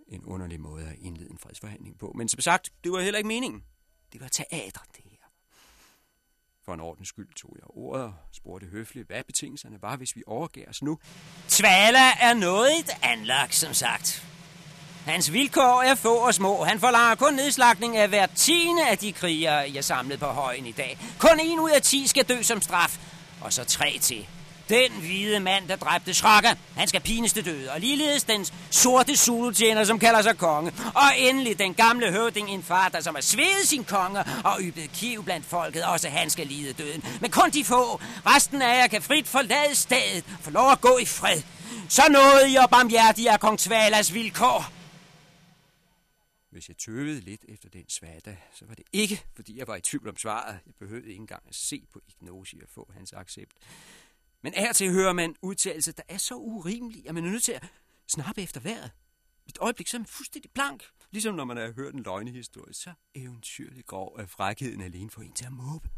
En 0.08 0.24
underlig 0.24 0.60
måde 0.60 0.84
at 0.86 0.96
indlede 1.00 1.30
en 1.30 1.38
fredsforhandling 1.42 1.87
på. 1.98 2.12
Men 2.16 2.28
som 2.28 2.40
sagt, 2.40 2.70
det 2.84 2.92
var 2.92 3.00
heller 3.00 3.18
ikke 3.18 3.28
meningen. 3.28 3.62
Det 4.12 4.20
var 4.20 4.28
teater, 4.28 4.80
det 4.96 5.04
her. 5.04 5.16
For 6.64 6.74
en 6.74 6.80
ordens 6.80 7.08
skyld 7.08 7.34
tog 7.34 7.56
jeg 7.56 7.64
ordet 7.66 8.04
og 8.04 8.14
spurgte 8.32 8.66
høfligt, 8.66 9.06
hvad 9.06 9.24
betingelserne 9.24 9.82
var, 9.82 9.96
hvis 9.96 10.16
vi 10.16 10.22
overgav 10.26 10.68
os 10.68 10.82
nu. 10.82 10.98
Tvala 11.48 12.12
er 12.20 12.34
noget 12.34 12.78
et 12.78 12.90
anlagt, 13.02 13.54
som 13.54 13.74
sagt. 13.74 14.24
Hans 15.04 15.32
vilkår 15.32 15.82
er 15.82 15.94
få 15.94 16.14
og 16.14 16.34
små. 16.34 16.64
Han 16.64 16.80
forlanger 16.80 17.14
kun 17.14 17.34
nedslagning 17.34 17.96
af 17.96 18.08
hver 18.08 18.26
tiende 18.26 18.88
af 18.88 18.98
de 18.98 19.12
krigere, 19.12 19.70
jeg 19.74 19.84
samlede 19.84 20.18
på 20.18 20.26
højen 20.26 20.66
i 20.66 20.72
dag. 20.72 20.98
Kun 21.18 21.40
en 21.42 21.60
ud 21.60 21.70
af 21.70 21.82
ti 21.82 22.06
skal 22.06 22.24
dø 22.28 22.42
som 22.42 22.60
straf. 22.60 22.98
Og 23.40 23.52
så 23.52 23.64
tre 23.64 23.98
til. 24.00 24.28
Den 24.68 24.92
hvide 24.92 25.40
mand, 25.40 25.68
der 25.68 25.76
dræbte 25.76 26.14
Shraka, 26.14 26.54
han 26.76 26.88
skal 26.88 27.00
pines 27.00 27.32
til 27.32 27.44
døde. 27.44 27.72
Og 27.72 27.80
ligeledes 27.80 28.24
den 28.24 28.46
sorte 28.70 29.16
zulutjener, 29.16 29.84
som 29.84 29.98
kalder 29.98 30.22
sig 30.22 30.38
konge. 30.38 30.72
Og 30.94 31.18
endelig 31.18 31.58
den 31.58 31.74
gamle 31.74 32.12
høvding 32.12 32.50
en 32.50 32.62
far, 32.62 32.88
der 32.88 33.00
som 33.00 33.14
har 33.14 33.22
svedet 33.22 33.68
sin 33.68 33.84
konge 33.84 34.24
og 34.44 34.56
ybet 34.60 34.90
kiv 34.94 35.24
blandt 35.24 35.46
folket. 35.46 35.84
Også 35.84 36.08
han 36.08 36.30
skal 36.30 36.46
lide 36.46 36.72
døden. 36.72 37.04
Men 37.20 37.30
kun 37.30 37.50
de 37.50 37.64
få. 37.64 38.00
Resten 38.26 38.62
af 38.62 38.78
jer 38.82 38.86
kan 38.86 39.02
frit 39.02 39.28
forlade 39.28 39.74
stedet. 39.74 40.24
For 40.40 40.50
lov 40.50 40.70
at 40.70 40.80
gå 40.80 40.98
i 40.98 41.04
fred. 41.04 41.42
Så 41.88 42.02
nåede 42.10 42.52
I 42.52 42.56
og 42.56 42.70
barmhjertige 42.70 43.30
af 43.30 43.40
kong 43.40 43.58
Tvalas 43.58 44.14
vilkår. 44.14 44.72
Hvis 46.50 46.68
jeg 46.68 46.76
tøvede 46.76 47.20
lidt 47.20 47.44
efter 47.48 47.68
den 47.68 47.88
svada, 47.88 48.36
så 48.54 48.64
var 48.68 48.74
det 48.74 48.84
ikke, 48.92 49.22
fordi 49.36 49.58
jeg 49.58 49.66
var 49.66 49.76
i 49.76 49.80
tvivl 49.80 50.08
om 50.08 50.16
svaret. 50.16 50.58
Jeg 50.66 50.74
behøvede 50.78 51.08
ikke 51.08 51.20
engang 51.20 51.42
at 51.48 51.54
se 51.54 51.82
på 51.92 52.00
Ignosi 52.08 52.60
og 52.62 52.68
få 52.74 52.90
hans 52.96 53.12
accept. 53.12 53.52
Men 54.42 54.52
her 54.56 54.72
til 54.72 54.92
hører 54.92 55.12
man 55.12 55.36
udtalelser, 55.42 55.92
der 55.92 56.02
er 56.08 56.18
så 56.18 56.34
urimelige, 56.34 57.08
at 57.08 57.14
man 57.14 57.24
er 57.24 57.30
nødt 57.30 57.42
til 57.42 57.52
at 57.52 57.64
snappe 58.08 58.42
efter 58.42 58.60
vejret. 58.60 58.90
Et 59.46 59.58
øjeblik 59.60 59.88
så 59.88 59.96
er 59.96 59.98
man 59.98 60.06
fuldstændig 60.06 60.50
blank. 60.50 60.84
Ligesom 61.10 61.34
når 61.34 61.44
man 61.44 61.56
har 61.56 61.72
hørt 61.72 61.94
en 61.94 62.02
løgnehistorie, 62.02 62.74
så 62.74 62.92
eventyrligt 63.14 63.86
grov 63.86 64.16
af 64.18 64.28
frækheden 64.28 64.80
alene 64.80 65.10
for 65.10 65.22
en 65.22 65.32
til 65.32 65.44
at 65.44 65.52
måbe. 65.52 65.88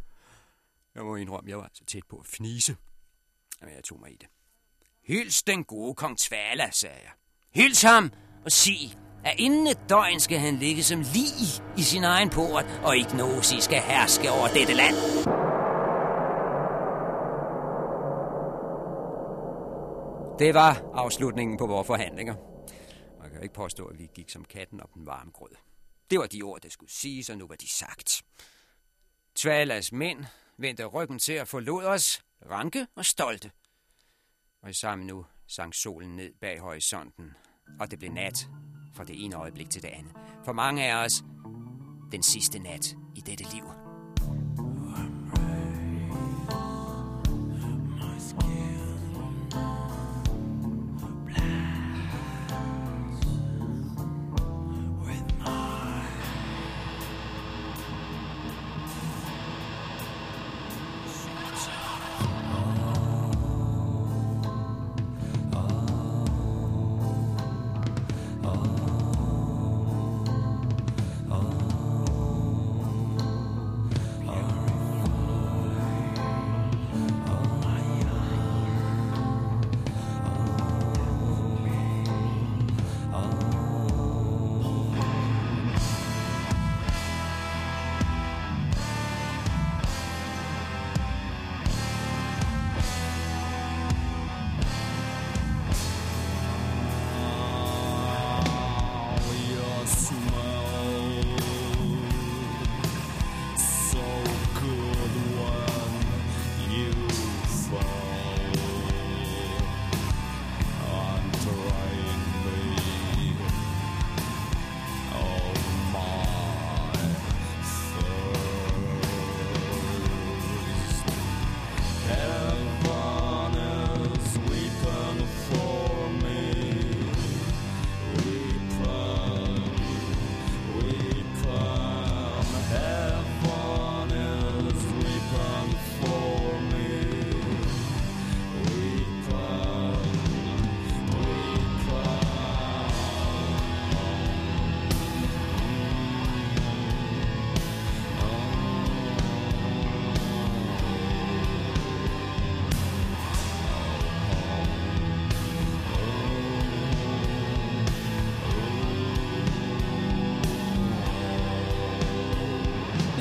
Jeg 0.94 1.02
må 1.02 1.16
indrømme, 1.16 1.50
jeg 1.50 1.58
var 1.58 1.70
så 1.74 1.84
tæt 1.84 2.04
på 2.08 2.16
at 2.16 2.26
fnise. 2.26 2.76
Jamen, 3.60 3.74
jeg 3.74 3.84
tog 3.84 4.00
mig 4.00 4.12
i 4.12 4.16
det. 4.16 4.28
Hils 5.04 5.42
den 5.42 5.64
gode 5.64 5.94
kong 5.94 6.18
Tvala, 6.18 6.70
sagde 6.72 7.00
jeg. 7.02 7.12
Hils 7.50 7.82
ham 7.82 8.12
og 8.44 8.52
sig, 8.52 8.98
at 9.24 9.34
inden 9.38 9.66
et 9.66 9.78
døgn 9.88 10.20
skal 10.20 10.38
han 10.38 10.56
ligge 10.56 10.82
som 10.82 11.00
lig 11.00 11.62
i 11.76 11.82
sin 11.82 12.04
egen 12.04 12.30
port, 12.30 12.64
og 12.84 12.96
Ignosi 12.96 13.60
skal 13.60 13.80
herske 13.80 14.30
over 14.30 14.48
dette 14.48 14.74
land. 14.74 15.49
Det 20.40 20.54
var 20.54 20.90
afslutningen 20.94 21.58
på 21.58 21.66
vores 21.66 21.86
forhandlinger. 21.86 22.34
Man 23.22 23.30
kan 23.30 23.42
ikke 23.42 23.54
påstå, 23.54 23.86
at 23.86 23.98
vi 23.98 24.10
gik 24.14 24.30
som 24.30 24.44
katten 24.44 24.80
op 24.80 24.94
den 24.94 25.06
varme 25.06 25.30
grød. 25.30 25.50
Det 26.10 26.18
var 26.18 26.26
de 26.26 26.42
ord, 26.42 26.60
der 26.60 26.68
skulle 26.68 26.92
siges, 26.92 27.30
og 27.30 27.38
nu 27.38 27.46
var 27.46 27.54
de 27.54 27.68
sagt. 27.68 28.22
Tvalas 29.34 29.92
mænd 29.92 30.24
vendte 30.56 30.84
ryggen 30.84 31.18
til 31.18 31.32
at 31.32 31.48
forlod 31.48 31.84
os, 31.84 32.24
ranke 32.50 32.86
og 32.94 33.04
stolte. 33.04 33.50
Og 34.62 34.70
i 34.70 34.72
sammen 34.72 35.06
nu 35.06 35.26
sank 35.46 35.74
solen 35.74 36.16
ned 36.16 36.32
bag 36.40 36.60
horisonten, 36.60 37.34
og 37.80 37.90
det 37.90 37.98
blev 37.98 38.12
nat 38.12 38.48
fra 38.94 39.04
det 39.04 39.24
ene 39.24 39.36
øjeblik 39.36 39.70
til 39.70 39.82
det 39.82 39.88
andet. 39.88 40.12
For 40.44 40.52
mange 40.52 40.92
af 40.92 41.04
os, 41.04 41.24
den 42.12 42.22
sidste 42.22 42.58
nat 42.58 42.96
i 43.16 43.20
dette 43.20 43.44
liv. 43.54 43.79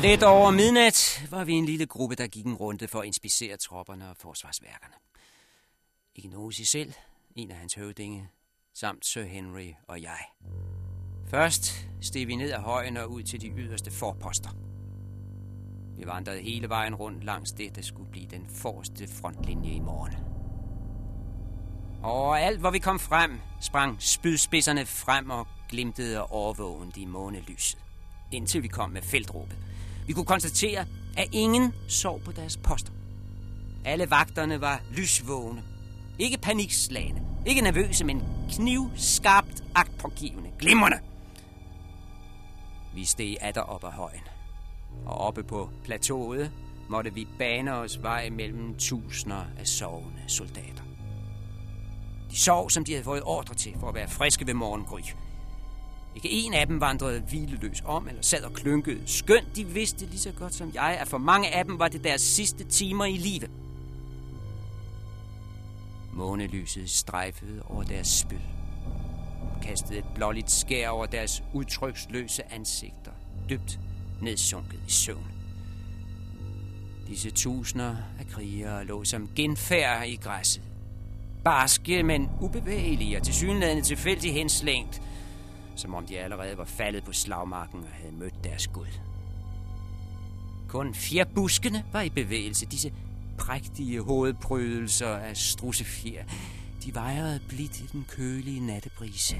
Lidt 0.01 0.23
over 0.23 0.51
midnat 0.51 1.27
var 1.31 1.43
vi 1.43 1.53
en 1.53 1.65
lille 1.65 1.85
gruppe, 1.85 2.15
der 2.15 2.27
gik 2.27 2.45
en 2.45 2.53
runde 2.53 2.87
for 2.87 2.99
at 2.99 3.05
inspicere 3.05 3.57
tropperne 3.57 4.09
og 4.09 4.17
forsvarsværkerne. 4.17 4.93
Ignosi 6.15 6.65
selv, 6.65 6.93
en 7.35 7.51
af 7.51 7.57
hans 7.57 7.73
høvdinge, 7.73 8.29
samt 8.73 9.05
Sir 9.05 9.23
Henry 9.23 9.73
og 9.87 10.01
jeg. 10.01 10.19
Først 11.29 11.87
steg 12.01 12.27
vi 12.27 12.35
ned 12.35 12.51
ad 12.51 12.59
højen 12.59 12.97
og 12.97 13.11
ud 13.11 13.23
til 13.23 13.41
de 13.41 13.47
yderste 13.47 13.91
forposter. 13.91 14.49
Vi 15.97 16.05
vandrede 16.05 16.41
hele 16.41 16.69
vejen 16.69 16.95
rundt 16.95 17.23
langs 17.23 17.51
det, 17.51 17.75
der 17.75 17.81
skulle 17.81 18.11
blive 18.11 18.27
den 18.27 18.47
forreste 18.49 19.07
frontlinje 19.07 19.71
i 19.71 19.79
morgen. 19.79 20.13
Og 22.03 22.41
alt, 22.41 22.59
hvor 22.59 22.71
vi 22.71 22.79
kom 22.79 22.99
frem, 22.99 23.39
sprang 23.61 24.01
spydspidserne 24.01 24.85
frem 24.85 25.29
og 25.29 25.47
glimtede 25.69 26.23
overvågen 26.23 26.93
i 26.97 27.05
månelyset, 27.05 27.79
indtil 28.31 28.63
vi 28.63 28.67
kom 28.67 28.89
med 28.89 29.01
feltråbet. 29.01 29.57
Vi 30.09 30.13
kunne 30.13 30.25
konstatere, 30.25 30.85
at 31.17 31.27
ingen 31.31 31.73
sov 31.87 32.21
på 32.21 32.31
deres 32.31 32.57
poster. 32.57 32.91
Alle 33.85 34.09
vagterne 34.09 34.61
var 34.61 34.81
lysvågne. 34.91 35.63
Ikke 36.19 36.37
panikslagende. 36.37 37.21
Ikke 37.45 37.61
nervøse, 37.61 38.05
men 38.05 38.23
knivskarpt 38.51 39.63
agtpågivende. 39.75 40.49
Glimrende. 40.59 40.97
Vi 42.95 43.05
steg 43.05 43.37
atter 43.41 43.61
op 43.61 43.83
ad 43.83 43.91
højen. 43.91 44.21
Og 45.05 45.17
oppe 45.17 45.43
på 45.43 45.69
plateauet 45.83 46.51
måtte 46.89 47.13
vi 47.13 47.27
bane 47.39 47.73
os 47.73 48.03
vej 48.03 48.29
mellem 48.29 48.75
tusinder 48.77 49.45
af 49.59 49.67
sovende 49.67 50.21
soldater. 50.27 50.83
De 52.31 52.39
sov, 52.39 52.69
som 52.69 52.85
de 52.85 52.91
havde 52.91 53.03
fået 53.03 53.23
ordre 53.23 53.55
til 53.55 53.75
for 53.79 53.89
at 53.89 53.95
være 53.95 54.07
friske 54.07 54.47
ved 54.47 54.53
morgengry. 54.53 55.01
Ikke 56.15 56.29
en 56.29 56.53
af 56.53 56.67
dem 56.67 56.81
vandrede 56.81 57.19
hvileløs 57.19 57.83
om 57.85 58.07
eller 58.07 58.21
sad 58.21 58.43
og 58.43 58.53
klynkede. 58.53 59.01
Skønt 59.05 59.55
de 59.55 59.65
vidste 59.65 60.05
lige 60.05 60.19
så 60.19 60.31
godt 60.31 60.53
som 60.53 60.71
jeg, 60.73 60.97
at 61.01 61.07
for 61.07 61.17
mange 61.17 61.55
af 61.55 61.65
dem 61.65 61.79
var 61.79 61.87
det 61.87 62.03
deres 62.03 62.21
sidste 62.21 62.63
timer 62.63 63.05
i 63.05 63.17
livet. 63.17 63.51
Månelyset 66.13 66.89
strejfede 66.89 67.61
over 67.65 67.83
deres 67.83 68.07
spyd. 68.07 68.37
Kastede 69.61 69.99
et 69.99 70.05
blåligt 70.15 70.51
skær 70.51 70.89
over 70.89 71.05
deres 71.05 71.43
udtryksløse 71.53 72.53
ansigter, 72.53 73.11
dybt 73.49 73.79
nedsunket 74.21 74.79
i 74.87 74.91
søvn. 74.91 75.27
Disse 77.07 77.31
tusinder 77.31 77.95
af 78.19 78.27
krigere 78.27 78.85
lå 78.85 79.03
som 79.03 79.29
genfærd 79.35 80.07
i 80.07 80.15
græsset. 80.15 80.63
Barske, 81.43 82.03
men 82.03 82.29
ubevægelige 82.41 83.17
og 83.17 83.23
tilsyneladende 83.23 83.83
tilfældigt 83.83 84.33
henslængt, 84.33 85.01
som 85.79 85.95
om 85.95 86.05
de 86.05 86.19
allerede 86.19 86.57
var 86.57 86.65
faldet 86.65 87.03
på 87.03 87.13
slagmarken 87.13 87.79
og 87.79 87.89
havde 87.91 88.13
mødt 88.13 88.43
deres 88.43 88.67
Gud. 88.67 88.99
Kun 90.67 90.93
fire 90.93 91.25
buskene 91.25 91.83
var 91.93 92.01
i 92.01 92.09
bevægelse, 92.09 92.65
disse 92.65 92.93
prægtige 93.37 94.01
hovedprydelser 94.01 95.07
af 95.07 95.37
strussefjer. 95.37 96.23
De 96.85 96.95
vejrede 96.95 97.39
blidt 97.47 97.79
i 97.79 97.83
den 97.91 98.05
kølige 98.09 98.59
nattebrise. 98.59 99.35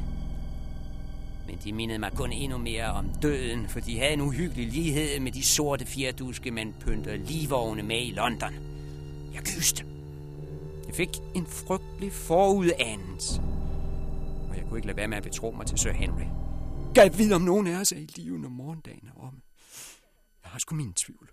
Men 1.48 1.60
de 1.64 1.74
mindede 1.74 2.00
mig 2.00 2.12
kun 2.16 2.32
endnu 2.32 2.58
mere 2.58 2.86
om 2.86 3.10
døden, 3.22 3.70
for 3.70 3.80
de 3.80 4.00
havde 4.00 4.14
en 4.14 4.22
uhyggelig 4.22 4.68
lighed 4.68 5.20
med 5.20 5.32
de 5.32 5.44
sorte 5.44 5.86
fjerduske, 5.86 6.52
man 6.52 6.74
pynter 6.80 7.16
ligevogne 7.16 7.84
med 7.84 8.02
i 8.02 8.12
London. 8.12 8.54
Jeg 9.34 9.44
kyste. 9.44 9.86
Jeg 10.88 10.96
fik 10.96 11.10
en 11.36 11.48
frygtelig 11.48 12.12
forudanelse 12.14 13.42
jeg 14.60 14.68
kunne 14.68 14.78
ikke 14.78 14.88
lade 14.88 14.98
være 14.98 15.08
med 15.08 15.18
at 15.18 15.24
betro 15.24 15.52
mig 15.52 15.68
til 15.68 15.78
Sir 15.78 15.92
Henry. 15.92 16.26
Skal 16.94 17.18
vide, 17.18 17.36
om 17.36 17.42
nogen 17.42 17.68
af 17.68 17.80
os 17.80 17.92
er 17.92 17.98
i 17.98 18.06
live, 18.06 18.40
når 18.40 18.50
morgendagen 18.50 19.08
er 19.08 19.20
om. 19.20 19.42
Jeg 20.44 20.52
har 20.52 20.60
sgu 20.60 20.76
min 20.76 20.94
tvivl. 20.94 21.32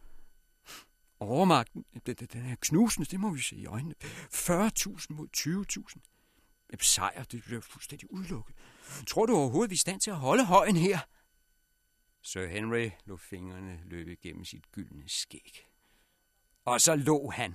Overmagten, 1.20 1.84
den, 2.06 2.14
den 2.14 2.46
er 2.46 2.56
knusende, 2.60 3.10
det 3.10 3.20
må 3.20 3.30
vi 3.30 3.40
se 3.40 3.56
i 3.56 3.66
øjnene. 3.66 3.94
40.000 4.02 5.06
mod 5.10 5.28
20.000. 6.72 6.78
Sejr, 6.80 7.22
det 7.22 7.42
bliver 7.44 7.60
fuldstændig 7.60 8.12
udelukket. 8.12 8.54
Tror 9.06 9.26
du 9.26 9.36
overhovedet, 9.36 9.70
vi 9.70 9.74
er 9.74 9.76
i 9.76 9.78
stand 9.78 10.00
til 10.00 10.10
at 10.10 10.16
holde 10.16 10.44
højen 10.44 10.76
her? 10.76 10.98
Sir 12.22 12.46
Henry 12.46 12.90
lå 13.04 13.16
fingrene 13.16 13.80
løbe 13.84 14.16
gennem 14.16 14.44
sit 14.44 14.72
gyldne 14.72 15.02
skæg. 15.06 15.66
Og 16.64 16.80
så 16.80 16.96
lå 16.96 17.30
han. 17.30 17.54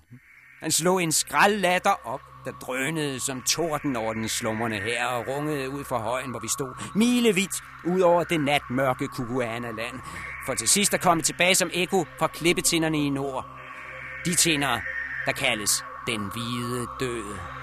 Han 0.62 0.72
slog 0.72 1.04
en 1.04 1.12
skraldlatter 1.12 1.94
op, 2.04 2.22
der 2.46 2.52
drønede 2.52 3.20
som 3.20 3.42
torden 3.42 3.96
over 3.96 4.14
den 4.14 4.30
slumrende 4.30 4.80
her 4.80 5.06
og 5.06 5.28
rungede 5.28 5.70
ud 5.70 5.84
fra 5.84 5.98
højen, 5.98 6.30
hvor 6.30 6.40
vi 6.40 6.48
stod 6.48 6.74
milevidt 6.96 7.64
ud 7.86 8.02
over 8.02 8.24
det 8.24 8.42
natmørke 8.42 9.08
Kukuana-land, 9.08 10.00
for 10.46 10.54
til 10.54 10.68
sidst 10.68 10.94
at 10.94 11.02
komme 11.02 11.24
tilbage 11.24 11.56
som 11.56 11.70
ekko 11.74 12.06
fra 12.20 12.28
klippetinderne 12.28 12.98
i 12.98 13.10
nord. 13.10 13.46
De 14.26 14.36
tinder, 14.36 14.80
der 15.26 15.32
kaldes 15.32 15.84
den 16.08 16.32
hvide 16.34 16.88
døde. 17.00 17.61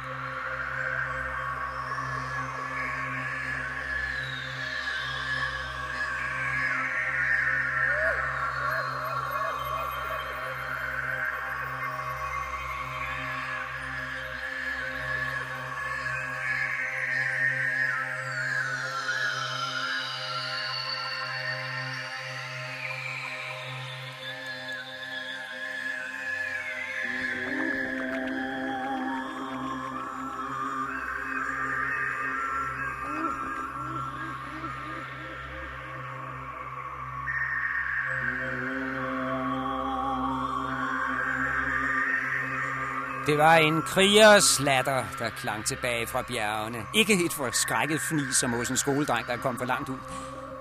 Det 43.29 43.39
var 43.39 43.55
en 43.57 43.83
krigers 43.83 44.61
latter, 44.61 45.05
der 45.19 45.31
klang 45.31 45.67
tilbage 45.67 46.07
fra 46.07 46.23
bjergene. 46.23 46.79
Ikke 46.95 47.13
et 47.25 47.33
forskrækket 47.33 48.01
fnis 48.01 48.37
som 48.37 48.53
hos 48.53 48.69
en 48.69 48.77
skoledreng, 48.77 49.27
der 49.27 49.37
kom 49.37 49.59
for 49.59 49.65
langt 49.65 49.89
ud. 49.89 49.99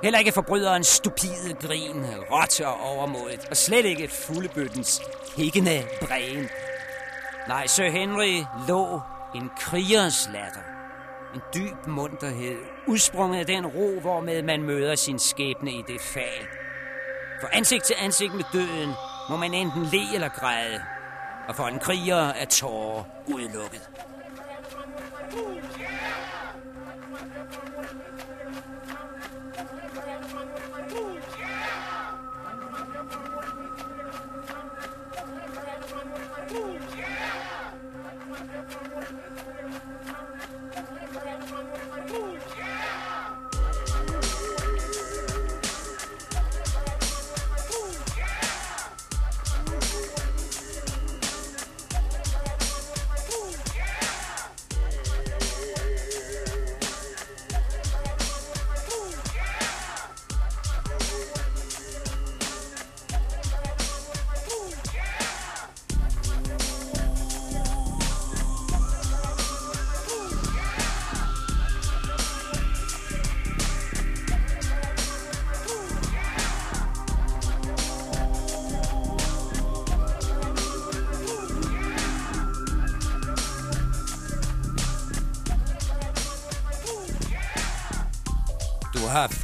Heller 0.03 0.19
ikke 0.19 0.31
forbryderens 0.31 0.87
stupide 0.87 1.53
grin, 1.61 2.05
råt 2.31 2.61
og 2.61 2.81
overmodet. 2.81 3.39
og 3.49 3.57
slet 3.57 3.85
ikke 3.85 4.07
fuglebøttens 4.07 5.01
hikkende 5.37 5.83
bræn. 6.01 6.49
Nej, 7.47 7.67
Sir 7.67 7.89
Henry 7.89 8.43
lå 8.67 9.01
en 9.35 9.51
krigers 9.59 10.29
latter. 10.33 10.65
En 11.35 11.41
dyb 11.53 11.87
munterhed, 11.87 12.57
udsprunget 12.87 13.39
af 13.39 13.45
den 13.45 13.65
ro, 13.65 13.99
hvormed 14.01 14.41
man 14.41 14.63
møder 14.63 14.95
sin 14.95 15.19
skæbne 15.19 15.71
i 15.71 15.83
det 15.87 16.01
fag. 16.01 16.47
For 17.41 17.49
ansigt 17.51 17.83
til 17.83 17.95
ansigt 17.99 18.33
med 18.33 18.43
døden 18.53 18.93
må 19.29 19.37
man 19.37 19.53
enten 19.53 19.83
le 19.83 20.15
eller 20.15 20.29
græde, 20.29 20.81
og 21.47 21.55
for 21.55 21.67
en 21.67 21.79
kriger 21.79 22.15
er 22.15 22.45
tårer 22.45 23.03
udelukket. 23.27 23.89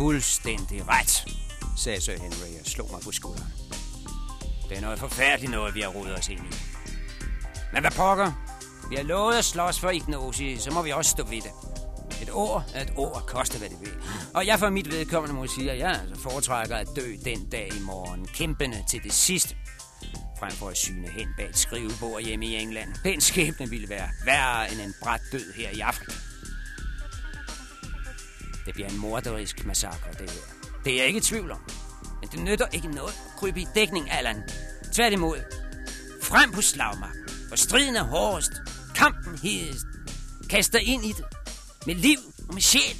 Fuldstændig 0.03 0.87
ret, 0.87 1.25
sagde 1.77 2.01
Sir 2.01 2.13
Henry 2.13 2.59
og 2.59 2.65
slog 2.65 2.91
mig 2.91 3.01
på 3.01 3.11
skulderen. 3.11 3.53
Det 4.69 4.77
er 4.77 4.81
noget 4.81 4.99
forfærdeligt 4.99 5.51
noget, 5.51 5.75
vi 5.75 5.81
har 5.81 5.89
rodet 5.89 6.17
os 6.17 6.29
ind 6.29 6.39
i. 6.39 6.55
Men 7.73 7.81
hvad 7.81 7.91
pokker? 7.91 8.31
Vi 8.89 8.95
har 8.95 9.03
lovet 9.03 9.35
at 9.35 9.45
slås 9.45 9.79
for 9.79 9.89
ignosi, 9.89 10.57
så 10.57 10.71
må 10.71 10.81
vi 10.81 10.91
også 10.91 11.11
stå 11.11 11.23
ved 11.23 11.41
det. 11.41 11.51
Et 12.21 12.29
ord 12.31 12.63
er 12.73 12.81
et 12.81 12.93
ord, 12.95 13.23
koste 13.27 13.57
hvad 13.57 13.69
det 13.69 13.79
vil. 13.81 13.93
Og 14.33 14.47
jeg 14.47 14.59
for 14.59 14.69
mit 14.69 14.91
vedkommende 14.91 15.35
må 15.35 15.47
sige, 15.47 15.71
at 15.71 15.79
jeg 15.79 15.99
altså 16.01 16.23
foretrækker 16.23 16.75
at 16.75 16.87
dø 16.95 17.15
den 17.25 17.49
dag 17.49 17.67
i 17.67 17.79
morgen, 17.81 18.27
kæmpende 18.27 18.83
til 18.89 19.03
det 19.03 19.13
sidste. 19.13 19.55
Frem 20.39 20.51
for 20.51 20.69
at 20.69 20.77
syne 20.77 21.07
hen 21.07 21.27
bag 21.37 21.49
et 21.49 21.57
skrivebord 21.57 22.21
hjemme 22.21 22.45
i 22.45 22.55
England. 22.55 22.89
Den 23.03 23.21
skæbne 23.21 23.69
ville 23.69 23.89
være 23.89 24.09
værre 24.25 24.71
end 24.71 24.81
en 24.81 24.93
bræt 25.01 25.21
død 25.31 25.53
her 25.53 25.69
i 25.69 25.79
Afrika. 25.79 26.02
Det 28.73 28.75
bliver 28.75 28.89
en 28.89 28.97
morderisk 28.97 29.65
massakre, 29.65 30.11
det 30.11 30.31
her. 30.31 30.41
Det 30.83 30.93
er 30.93 30.97
jeg 30.97 31.07
ikke 31.07 31.17
i 31.17 31.21
tvivl 31.21 31.51
om. 31.51 31.61
Men 32.21 32.29
det 32.29 32.39
nytter 32.43 32.67
ikke 32.67 32.87
noget 32.87 33.11
at 33.11 33.39
krybe 33.39 33.61
i 33.61 33.67
dækning, 33.75 34.11
Allan. 34.11 34.43
Tværtimod. 34.93 35.37
Frem 36.23 36.51
på 36.51 36.61
slagmarken. 36.61 37.29
For 37.49 37.55
striden 37.55 37.95
er 37.95 38.03
hårdest. 38.03 38.51
Kampen 38.95 39.37
hedest. 39.37 39.85
Kast 40.49 40.73
dig 40.73 40.83
ind 40.83 41.05
i 41.05 41.07
det. 41.07 41.25
Med 41.85 41.95
liv 41.95 42.17
og 42.47 42.53
med 42.53 42.61
sjæl. 42.61 42.97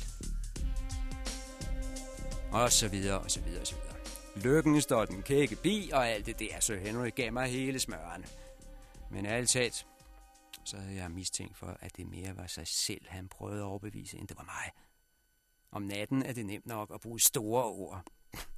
Og 2.52 2.72
så 2.72 2.88
videre, 2.88 3.20
og 3.20 3.32
så 3.32 3.42
videre, 3.42 3.62
og 3.62 3.68
så 3.68 3.76
videre. 3.76 4.46
Lykken 4.46 4.82
står 4.82 5.06
den 5.06 5.22
kække 5.22 5.56
bi, 5.56 5.90
og 5.94 6.10
alt 6.10 6.26
det 6.26 6.40
der, 6.40 6.60
så 6.60 6.76
Henry 6.76 7.10
gav 7.16 7.34
mig 7.34 7.48
hele 7.48 7.80
smøren. 7.80 8.26
Men 9.12 9.26
alt 9.26 9.50
talt, 9.50 9.86
så 10.66 10.78
havde 10.78 10.96
jeg 10.96 11.12
mistænkt 11.12 11.58
for, 11.58 11.78
at 11.82 11.98
det 11.98 12.08
mere 12.08 12.38
var 12.38 12.48
sig 12.48 12.68
selv, 12.68 13.02
han 13.08 13.28
prøvede 13.28 13.60
at 13.62 13.66
overbevise, 13.66 14.18
end 14.18 14.28
det 14.28 14.38
var 14.38 14.44
mig. 14.44 14.72
Om 15.74 15.82
natten 15.82 16.24
er 16.24 16.34
det 16.34 16.46
nemt 16.46 16.66
nok 16.66 16.92
at 16.94 17.02
bruge 17.02 17.20
store 17.20 17.64
ord. 17.64 18.04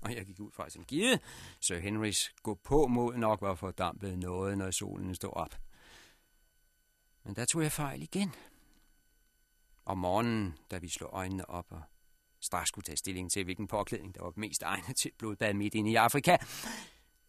Og 0.02 0.16
jeg 0.16 0.26
gik 0.26 0.40
ud 0.40 0.52
fra 0.52 0.70
som 0.70 0.84
givet, 0.84 1.20
så 1.60 1.78
Henrys 1.80 2.34
gå 2.44 2.60
på 2.64 2.88
mod 2.88 3.16
nok 3.16 3.42
var 3.42 3.56
fordampet 3.56 4.20
noget, 4.20 4.58
når 4.58 4.72
solen 4.72 5.16
stod 5.16 5.34
op. 5.34 5.56
Men 7.24 7.36
der 7.36 7.46
tog 7.46 7.64
jeg 7.64 7.72
fejl 7.72 8.02
igen. 8.02 8.34
Om 9.86 9.98
morgenen, 9.98 10.58
da 10.72 10.78
vi 10.78 10.90
slog 10.90 11.10
øjnene 11.14 11.50
op 11.50 11.66
og 11.70 11.82
straks 12.42 12.70
skulle 12.70 12.84
tage 12.84 12.98
stilling 12.98 13.32
til, 13.32 13.44
hvilken 13.44 13.68
påklædning 13.68 14.16
der 14.16 14.24
var 14.24 14.34
mest 14.36 14.64
egnet 14.64 14.96
til 14.96 15.12
blodbad 15.18 15.54
midt 15.54 15.74
inde 15.74 15.92
i 15.92 15.96
Afrika, 15.96 16.38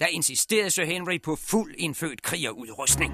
der 0.00 0.06
insisterede 0.06 0.70
Sir 0.70 0.84
Henry 0.84 1.22
på 1.22 1.36
fuld 1.36 1.74
indfødt 1.78 2.22
krigerudrustning. 2.22 3.12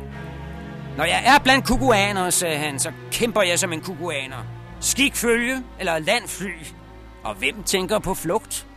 Når 0.97 1.05
jeg 1.05 1.23
er 1.35 1.43
blandt 1.43 1.67
kukuaner, 1.67 2.31
sagde 2.31 2.59
han, 2.59 2.79
så 2.79 2.93
kæmper 3.11 3.43
jeg 3.43 3.59
som 3.59 3.73
en 3.73 3.81
kukuaner. 3.81 4.62
Skikfølge 4.83 5.65
eller 5.81 5.99
landfly. 5.99 6.65
Og 7.25 7.35
hvem 7.35 7.65
tænker 7.65 7.99
på 7.99 8.15
flugt? 8.15 8.69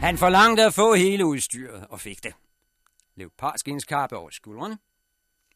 Han 0.00 0.18
forlangte 0.18 0.62
at 0.62 0.74
få 0.74 0.94
hele 0.94 1.26
udstyret 1.26 1.86
og 1.86 2.00
fik 2.00 2.24
det. 2.24 2.34
Leopardskinskarpe 3.14 4.16
over 4.16 4.30
skuldrene. 4.30 4.78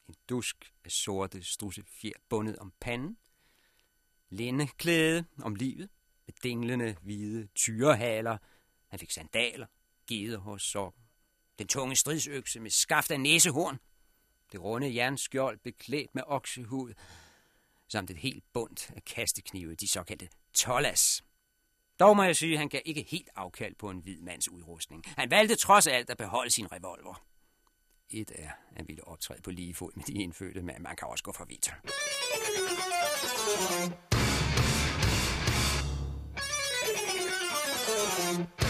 En 0.09 0.15
dusk 0.29 0.57
af 0.85 0.91
sorte 0.91 1.45
strussefjer 1.45 2.13
bundet 2.29 2.57
om 2.57 2.73
panden. 2.81 3.17
Lindeklæde 4.29 5.25
om 5.43 5.55
livet 5.55 5.89
med 6.27 6.35
dinglende 6.43 6.97
hvide 7.03 7.49
tyrehaler. 7.55 8.39
Han 8.91 8.99
fik 8.99 9.11
sandaler, 9.11 9.67
gedehårssokken, 10.07 11.03
den 11.59 11.69
tunge 11.69 11.97
stridsøkse 11.97 12.61
med 12.61 12.71
skaft 12.71 13.11
af 13.11 13.21
næsehorn, 13.21 13.79
det 14.53 14.61
runde 14.61 14.95
jernskjold 14.95 15.59
beklædt 15.59 16.15
med 16.15 16.23
oksehud, 16.27 16.95
samt 17.89 18.11
et 18.11 18.17
helt 18.17 18.45
bundt 18.53 18.91
af 18.97 19.05
kasteknive, 19.05 19.75
de 19.75 19.89
såkaldte 19.89 20.29
tollas. 20.55 21.25
Dog 22.01 22.17
må 22.17 22.23
jeg 22.23 22.37
sige, 22.37 22.53
at 22.53 22.59
han 22.59 22.69
gav 22.69 22.81
ikke 22.85 23.07
helt 23.09 23.31
afkald 23.37 23.75
på 23.75 23.91
en 23.91 23.99
hvid 23.99 24.21
mands 24.21 24.49
udrustning. 24.49 25.05
Han 25.07 25.31
valgte 25.31 25.57
trods 25.57 25.87
alt 25.87 26.11
at 26.11 26.17
beholde 26.17 26.51
sin 26.51 26.73
revolver. 26.73 27.25
Et 28.11 28.33
er, 28.35 28.51
at 28.51 28.77
han 28.77 28.89
ville 28.89 29.09
optræde 29.09 29.43
på 29.43 29.51
lige 29.51 29.75
fod 29.75 29.93
med 29.95 30.05
de 30.05 30.13
indfødte, 30.13 30.63
men 30.63 30.83
man 30.83 30.97
kan 30.97 31.09
også 31.09 31.25
gå 31.25 31.33
for 31.33 31.45
vidt. 31.45 31.73
thank 38.21 38.63
you 38.63 38.70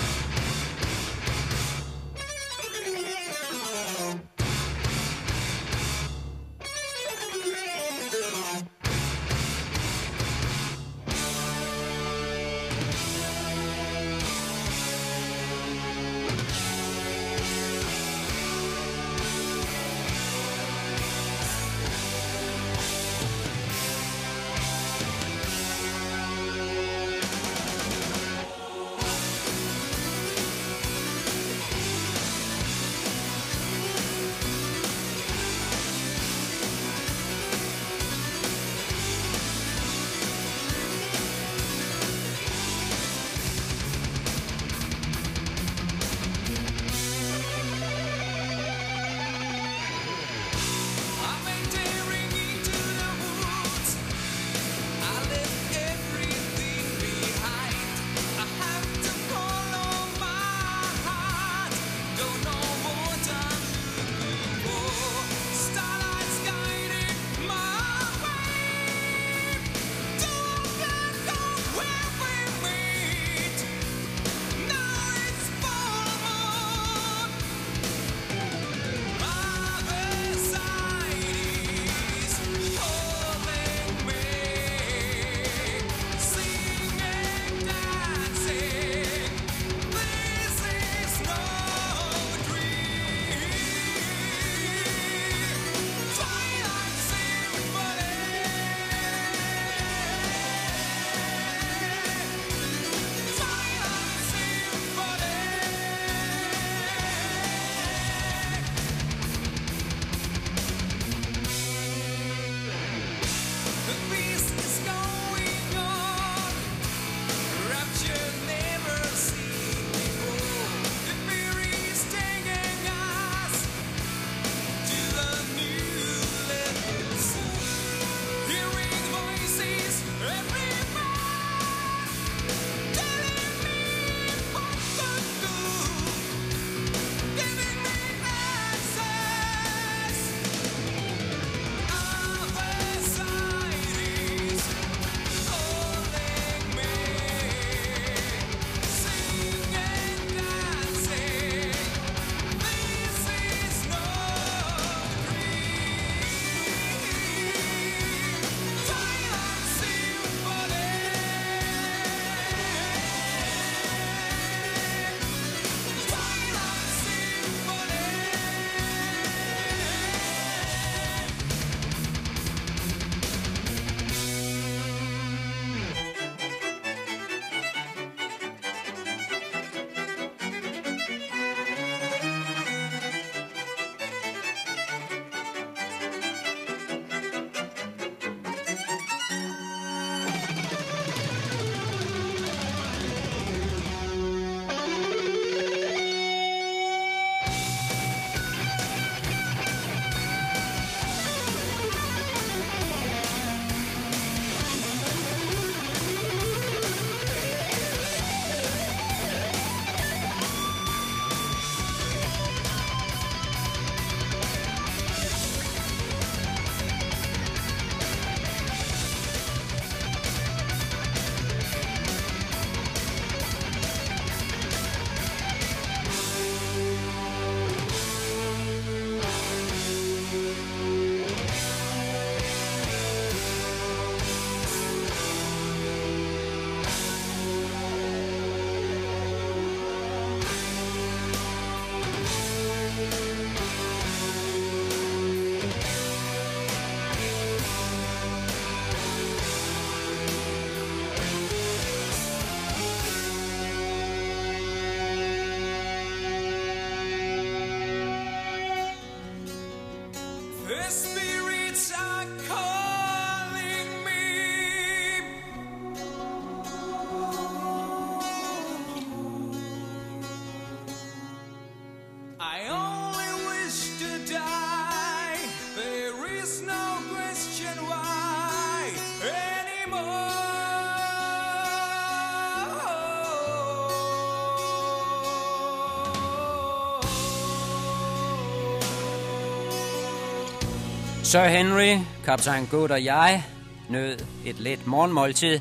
Sir 291.31 291.45
Henry, 291.45 291.99
kaptajn 292.25 292.67
Good 292.67 292.91
og 292.91 293.05
jeg 293.05 293.45
nød 293.89 294.19
et 294.45 294.59
let 294.59 294.87
morgenmåltid. 294.87 295.61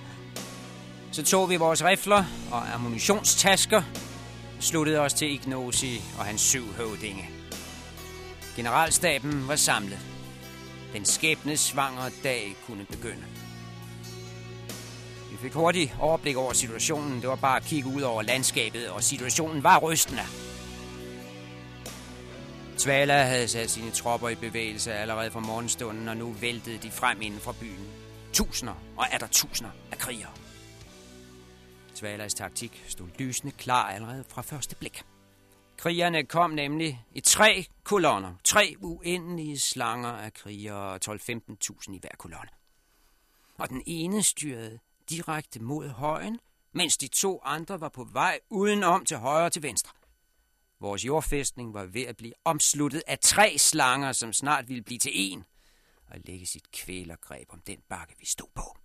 Så 1.11 1.23
tog 1.23 1.49
vi 1.49 1.55
vores 1.55 1.83
rifler 1.83 2.23
og 2.51 2.73
ammunitionstasker, 2.73 3.81
sluttede 4.59 4.99
os 4.99 5.13
til 5.13 5.31
Ignosi 5.31 6.01
og 6.19 6.25
hans 6.25 6.41
syv 6.41 6.73
høvdinge. 6.77 7.29
Generalstaben 8.55 9.47
var 9.47 9.55
samlet. 9.55 9.99
Den 10.93 11.05
skæbne 11.05 11.57
svangre 11.57 12.09
dag 12.23 12.55
kunne 12.67 12.85
begynde. 12.85 13.25
Vi 15.31 15.37
fik 15.41 15.53
hurtigt 15.53 15.95
overblik 15.99 16.37
over 16.37 16.53
situationen. 16.53 17.21
Det 17.21 17.29
var 17.29 17.35
bare 17.35 17.57
at 17.57 17.63
kigge 17.63 17.89
ud 17.89 18.01
over 18.01 18.21
landskabet, 18.21 18.89
og 18.89 19.03
situationen 19.03 19.63
var 19.63 19.77
rystende. 19.77 20.23
Tvala 22.79 23.23
havde 23.23 23.47
sat 23.47 23.69
sine 23.69 23.91
tropper 23.91 24.29
i 24.29 24.35
bevægelse 24.35 24.93
allerede 24.93 25.31
fra 25.31 25.39
morgenstunden, 25.39 26.07
og 26.07 26.17
nu 26.17 26.31
væltede 26.31 26.77
de 26.77 26.91
frem 26.91 27.21
inden 27.21 27.39
fra 27.39 27.53
byen. 27.59 27.89
Tusinder 28.33 28.73
og 28.97 29.05
er 29.11 29.17
der 29.17 29.27
tusinder 29.27 29.71
af 29.91 29.97
krigere. 29.97 30.31
Tvalas 31.95 32.33
taktik 32.33 32.83
stod 32.87 33.07
lysende 33.17 33.53
klar 33.57 33.89
allerede 33.89 34.23
fra 34.29 34.41
første 34.41 34.75
blik. 34.75 35.03
Krigerne 35.77 36.25
kom 36.25 36.51
nemlig 36.51 37.05
i 37.11 37.21
tre 37.21 37.65
kolonner. 37.83 38.33
Tre 38.43 38.75
uendelige 38.81 39.59
slanger 39.59 40.09
af 40.09 40.33
krigere, 40.33 40.99
12-15.000 41.05 41.93
i 41.93 41.99
hver 42.01 42.09
kolonne. 42.17 42.49
Og 43.57 43.69
den 43.69 43.83
ene 43.85 44.23
styrede 44.23 44.79
direkte 45.09 45.59
mod 45.59 45.89
højen, 45.89 46.39
mens 46.73 46.97
de 46.97 47.07
to 47.07 47.41
andre 47.43 47.81
var 47.81 47.89
på 47.89 48.03
vej 48.03 48.39
udenom 48.49 49.05
til 49.05 49.17
højre 49.17 49.45
og 49.45 49.51
til 49.51 49.63
venstre. 49.63 49.91
Vores 50.81 51.05
jordfæstning 51.05 51.73
var 51.73 51.85
ved 51.85 52.05
at 52.05 52.17
blive 52.17 52.33
omsluttet 52.45 53.03
af 53.07 53.19
tre 53.19 53.57
slanger, 53.57 54.11
som 54.11 54.33
snart 54.33 54.67
ville 54.67 54.83
blive 54.83 54.99
til 54.99 55.11
en, 55.13 55.43
og 56.07 56.17
lægge 56.25 56.45
sit 56.45 56.71
kvælergreb 56.71 57.47
om 57.49 57.61
den 57.67 57.77
bakke, 57.89 58.15
vi 58.19 58.25
stod 58.25 58.47
på. 58.55 58.77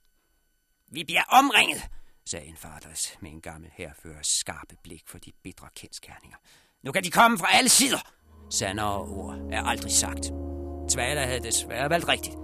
Vi 0.91 1.05
bliver 1.05 1.23
omringet, 1.29 1.83
sagde 2.27 2.47
en 2.47 2.57
faders 2.57 3.17
med 3.21 3.31
en 3.31 3.41
gammel 3.41 3.71
herførers 3.73 4.27
skarpe 4.27 4.77
blik 4.83 5.03
for 5.07 5.19
de 5.19 5.33
bitre 5.43 5.69
kendskærninger. 5.77 6.37
Nu 6.83 6.93
kan 6.93 7.05
de 7.05 7.11
komme 7.11 7.39
fra 7.39 7.57
alle 7.57 7.69
sider. 7.69 8.13
Sandere 8.51 9.01
ord 9.01 9.39
er 9.53 9.63
aldrig 9.63 9.93
sagt. 9.93 10.25
Tvaler 10.91 11.27
havde 11.27 11.41
desværre 11.41 11.91
valgt 11.91 12.09
rigtigt. 12.09 12.37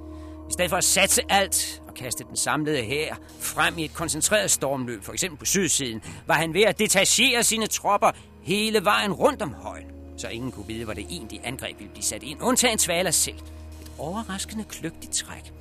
I 0.50 0.52
stedet 0.52 0.70
for 0.70 0.76
at 0.76 0.84
satse 0.84 1.22
alt 1.28 1.82
og 1.88 1.94
kaste 1.94 2.24
den 2.24 2.36
samlede 2.36 2.82
her 2.82 3.16
frem 3.40 3.78
i 3.78 3.84
et 3.84 3.94
koncentreret 3.94 4.50
stormløb, 4.50 5.02
for 5.02 5.12
eksempel 5.12 5.38
på 5.38 5.44
sydsiden, 5.44 6.02
var 6.26 6.34
han 6.34 6.54
ved 6.54 6.62
at 6.62 6.78
detachere 6.78 7.44
sine 7.44 7.66
tropper 7.66 8.10
hele 8.42 8.84
vejen 8.84 9.12
rundt 9.12 9.42
om 9.42 9.54
højen, 9.54 9.86
så 10.16 10.28
ingen 10.28 10.52
kunne 10.52 10.66
vide, 10.66 10.84
hvor 10.84 10.94
det 10.94 11.06
egentlige 11.10 11.46
angreb 11.46 11.78
ville 11.78 11.92
blive 11.92 12.04
sat 12.04 12.22
ind, 12.22 12.42
undtagen 12.42 12.78
Svalas 12.78 13.14
selv. 13.14 13.36
Et 13.82 13.90
overraskende 13.98 14.64
kløgtigt 14.64 15.12
træk. 15.12 15.52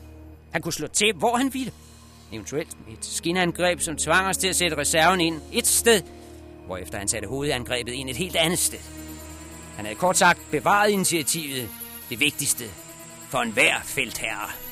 Han 0.51 0.61
kunne 0.61 0.73
slå 0.73 0.87
til, 0.87 1.13
hvor 1.13 1.37
han 1.37 1.53
ville. 1.53 1.71
Eventuelt 2.31 2.77
et 2.91 3.05
skinangreb, 3.05 3.79
som 3.79 3.97
tvang 3.97 4.27
os 4.27 4.37
til 4.37 4.47
at 4.47 4.55
sætte 4.55 4.77
reserven 4.77 5.21
ind 5.21 5.41
et 5.51 5.67
sted, 5.67 6.01
hvorefter 6.65 6.97
han 6.97 7.07
satte 7.07 7.27
hovedangrebet 7.27 7.91
ind 7.93 8.09
et 8.09 8.17
helt 8.17 8.35
andet 8.35 8.59
sted. 8.59 8.79
Han 9.75 9.85
havde 9.85 9.99
kort 9.99 10.17
sagt 10.17 10.39
bevaret 10.51 10.89
initiativet, 10.89 11.69
det 12.09 12.19
vigtigste 12.19 12.65
for 13.29 13.39
enhver 13.39 13.75
feltherre. 13.83 14.68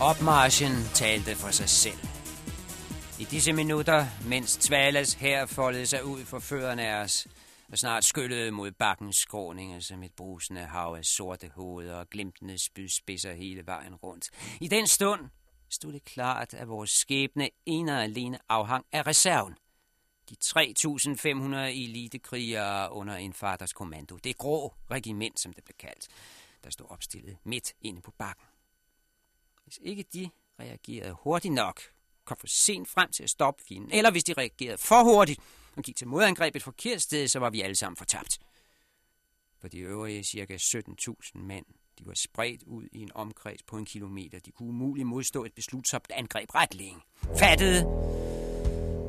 Opmarschen 0.00 0.72
talte 0.94 1.34
for 1.34 1.50
sig 1.50 1.68
selv. 1.68 1.98
I 3.20 3.24
disse 3.24 3.52
minutter, 3.52 4.06
mens 4.28 4.56
Tvalas 4.56 5.14
her 5.14 5.46
foldede 5.46 5.86
sig 5.86 6.04
ud 6.04 6.24
for 6.24 6.38
fødderne 6.38 6.86
af 6.86 7.02
os, 7.02 7.26
og 7.72 7.78
snart 7.78 8.04
skyllede 8.04 8.50
mod 8.50 8.70
bakkens 8.72 9.16
skråninger 9.16 9.80
som 9.80 10.02
et 10.02 10.12
brusende 10.16 10.60
hav 10.60 10.94
af 10.98 11.04
sorte 11.04 11.50
hoveder 11.54 11.94
og 11.94 12.10
glimtende 12.10 12.58
spydspidser 12.58 13.32
hele 13.32 13.66
vejen 13.66 13.94
rundt. 13.94 14.30
I 14.60 14.68
den 14.68 14.86
stund 14.86 15.20
stod 15.70 15.92
det 15.92 16.04
klart, 16.04 16.54
at 16.54 16.68
vores 16.68 16.90
skæbne 16.90 17.48
ene 17.66 17.92
og 17.92 18.02
alene 18.02 18.38
afhang 18.48 18.86
af 18.92 19.06
reserven. 19.06 19.54
De 20.30 20.36
3.500 20.44 21.56
elitekrigere 21.56 22.92
under 22.92 23.14
en 23.14 23.32
faders 23.32 23.72
kommando. 23.72 24.16
Det 24.16 24.38
grå 24.38 24.74
regiment, 24.90 25.40
som 25.40 25.52
det 25.52 25.64
blev 25.64 25.76
kaldt, 25.78 26.08
der 26.64 26.70
stod 26.70 26.86
opstillet 26.90 27.36
midt 27.44 27.72
inde 27.82 28.00
på 28.00 28.10
bakken. 28.18 28.46
Hvis 29.66 29.78
ikke 29.82 30.04
de 30.12 30.30
reagerede 30.60 31.16
hurtigt 31.22 31.54
nok, 31.54 31.80
kom 32.24 32.36
for 32.36 32.46
sent 32.46 32.88
frem 32.88 33.10
til 33.10 33.22
at 33.22 33.30
stoppe 33.30 33.62
fjenden, 33.68 33.92
eller 33.92 34.10
hvis 34.10 34.24
de 34.24 34.32
reagerede 34.32 34.78
for 34.78 35.04
hurtigt 35.04 35.40
og 35.76 35.82
gik 35.82 35.96
til 35.96 36.06
modangreb 36.06 36.56
et 36.56 36.62
forkert 36.62 37.02
sted, 37.02 37.28
så 37.28 37.38
var 37.38 37.50
vi 37.50 37.60
alle 37.60 37.76
sammen 37.76 37.96
fortabt. 37.96 38.38
For 39.60 39.68
de 39.68 39.78
øvrige 39.78 40.24
cirka 40.24 40.56
17.000 40.56 41.38
mænd, 41.38 41.66
de 41.98 42.06
var 42.06 42.14
spredt 42.14 42.62
ud 42.62 42.88
i 42.92 43.02
en 43.02 43.10
omkreds 43.14 43.62
på 43.62 43.76
en 43.76 43.84
kilometer. 43.84 44.38
De 44.38 44.50
kunne 44.50 44.68
umuligt 44.68 45.06
modstå 45.06 45.44
et 45.44 45.52
beslutsomt 45.52 46.12
angreb 46.14 46.54
ret 46.54 46.74
længe. 46.74 47.00
Fattede, 47.38 47.84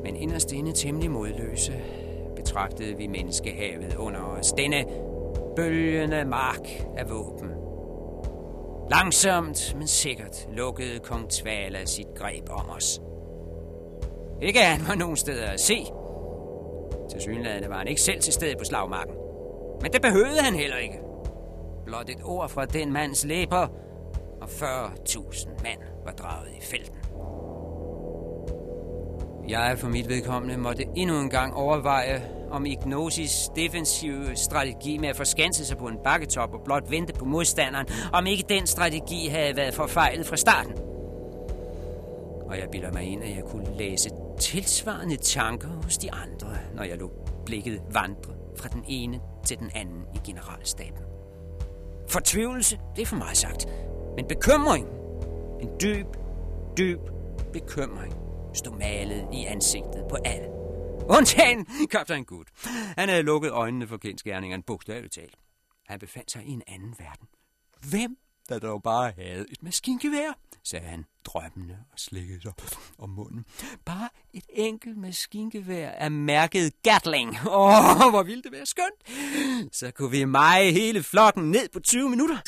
men 0.02 0.16
inderst 0.16 0.52
inde 0.52 0.72
temmelig 0.72 1.10
modløse, 1.10 1.72
betragtede 2.36 2.96
vi 2.96 3.06
menneskehavet 3.06 3.94
under 3.94 4.20
os. 4.20 4.52
Denne 4.52 4.84
bølgende 5.56 6.24
mark 6.24 6.68
af 6.96 7.10
våben. 7.10 7.57
Langsomt, 8.90 9.74
men 9.76 9.86
sikkert 9.86 10.48
lukkede 10.52 10.98
kong 10.98 11.30
Tvala 11.30 11.84
sit 11.84 12.06
greb 12.16 12.50
om 12.50 12.70
os. 12.70 13.00
Ikke 14.42 14.60
at 14.60 14.66
han 14.66 14.88
var 14.88 14.94
nogen 14.94 15.16
steder 15.16 15.50
at 15.50 15.60
se. 15.60 15.84
Til 17.10 17.20
synligheden 17.20 17.70
var 17.70 17.78
han 17.78 17.88
ikke 17.88 18.00
selv 18.00 18.20
til 18.20 18.32
stede 18.32 18.54
på 18.58 18.64
slagmarken. 18.64 19.14
Men 19.82 19.92
det 19.92 20.02
behøvede 20.02 20.42
han 20.42 20.54
heller 20.54 20.76
ikke. 20.76 21.00
Blot 21.84 22.10
et 22.10 22.22
ord 22.24 22.48
fra 22.48 22.64
den 22.64 22.92
mands 22.92 23.24
læber, 23.24 23.66
og 24.40 24.48
40.000 24.48 25.48
mand 25.62 25.78
var 26.04 26.12
draget 26.12 26.48
i 26.58 26.60
felten. 26.60 26.98
Jeg 29.48 29.78
for 29.78 29.88
mit 29.88 30.08
vedkommende 30.08 30.56
måtte 30.56 30.84
endnu 30.96 31.20
en 31.20 31.30
gang 31.30 31.54
overveje, 31.54 32.22
om 32.50 32.66
Ignosis 32.66 33.50
defensive 33.56 34.36
strategi 34.36 34.98
med 34.98 35.08
at 35.08 35.16
forskanse 35.16 35.64
sig 35.64 35.76
på 35.76 35.86
en 35.86 35.98
bakketop 36.04 36.54
og 36.54 36.60
blot 36.64 36.90
vente 36.90 37.12
på 37.12 37.24
modstanderen, 37.24 37.86
om 38.12 38.26
ikke 38.26 38.44
den 38.48 38.66
strategi 38.66 39.28
havde 39.28 39.56
været 39.56 39.74
forfejlet 39.74 40.26
fra 40.26 40.36
starten. 40.36 40.72
Og 42.46 42.58
jeg 42.58 42.68
bilder 42.72 42.92
mig 42.92 43.02
ind, 43.02 43.22
at 43.22 43.30
jeg 43.36 43.44
kunne 43.44 43.76
læse 43.78 44.10
tilsvarende 44.40 45.16
tanker 45.16 45.68
hos 45.82 45.98
de 45.98 46.12
andre, 46.12 46.56
når 46.74 46.82
jeg 46.82 46.98
lå 46.98 47.10
blikket 47.46 47.82
vandre 47.90 48.32
fra 48.56 48.68
den 48.68 48.84
ene 48.88 49.20
til 49.46 49.58
den 49.58 49.70
anden 49.74 50.02
i 50.14 50.18
generalstaben. 50.26 51.02
Fortvivlelse, 52.08 52.78
det 52.96 53.02
er 53.02 53.06
for 53.06 53.16
meget 53.16 53.36
sagt. 53.36 53.66
Men 54.16 54.26
bekymring, 54.26 54.86
en 55.60 55.68
dyb, 55.82 56.06
dyb 56.78 57.00
bekymring, 57.52 58.14
stod 58.54 58.72
malet 58.78 59.26
i 59.32 59.44
ansigtet 59.44 60.04
på 60.10 60.16
alle. 60.24 60.57
Undtagen 61.08 61.66
kaptajn 61.90 62.24
Gud. 62.24 62.44
Han 62.98 63.08
havde 63.08 63.22
lukket 63.22 63.50
øjnene 63.50 63.88
for 63.88 63.96
kendskærningerne 63.96 64.62
bogstaveligt 64.62 65.14
talt. 65.14 65.34
Han 65.86 65.98
befandt 65.98 66.30
sig 66.30 66.44
i 66.44 66.50
en 66.50 66.62
anden 66.66 66.94
verden. 66.98 67.28
Hvem 67.90 68.16
der 68.48 68.58
dog 68.58 68.82
bare 68.82 69.12
havde 69.18 69.46
et 69.50 69.62
maskingevær, 69.62 70.32
sagde 70.64 70.86
han 70.86 71.04
drømmende 71.24 71.78
og 71.92 71.98
slikkede 71.98 72.42
sig 72.42 72.52
om 72.98 73.10
munden. 73.10 73.44
Bare 73.84 74.08
et 74.32 74.44
enkelt 74.48 74.96
maskingevær 74.96 75.90
af 75.90 76.10
mærket 76.10 76.82
Gatling. 76.82 77.36
Åh, 77.46 78.06
oh, 78.06 78.10
hvor 78.10 78.22
ville 78.22 78.42
det 78.42 78.52
være 78.52 78.66
skønt. 78.66 79.74
Så 79.76 79.90
kunne 79.90 80.10
vi 80.10 80.24
meje 80.24 80.70
hele 80.70 81.02
flokken 81.02 81.50
ned 81.50 81.68
på 81.72 81.80
20 81.80 82.10
minutter. 82.10 82.38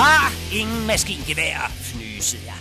Har 0.00 0.56
ingen 0.60 0.86
maskingevær, 0.86 1.70
fnysede 1.90 2.42
jeg. 2.44 2.58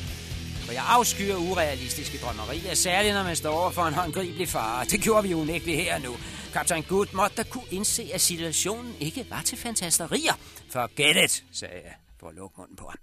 For 0.66 0.72
jeg 0.72 0.84
afskyer 0.88 1.36
urealistiske 1.36 2.18
drømmerier, 2.18 2.74
særligt 2.74 3.14
når 3.14 3.24
man 3.24 3.36
står 3.36 3.54
over 3.60 3.72
for 3.72 3.82
en 3.82 3.94
håndgribelig 3.94 4.48
fare. 4.48 4.86
Det 4.86 5.02
gjorde 5.02 5.24
vi 5.24 5.30
jo 5.30 5.38
unægteligt 5.40 5.78
her 5.78 6.00
nu. 6.00 6.16
Kaptajn 6.54 6.84
Good 6.84 7.08
måtte 7.14 7.36
da 7.36 7.44
kunne 7.44 7.70
indse, 7.72 8.10
at 8.14 8.22
situationen 8.22 8.96
ikke 9.00 9.26
var 9.30 9.42
til 9.42 9.58
fantasterier. 9.58 10.34
Forget 10.70 11.24
it, 11.24 11.46
sagde 11.52 11.82
jeg 11.84 11.96
for 12.20 12.30
at 12.30 12.36
lukke 12.36 12.56
munden 12.58 12.76
på 12.76 12.86
ham. 12.90 12.98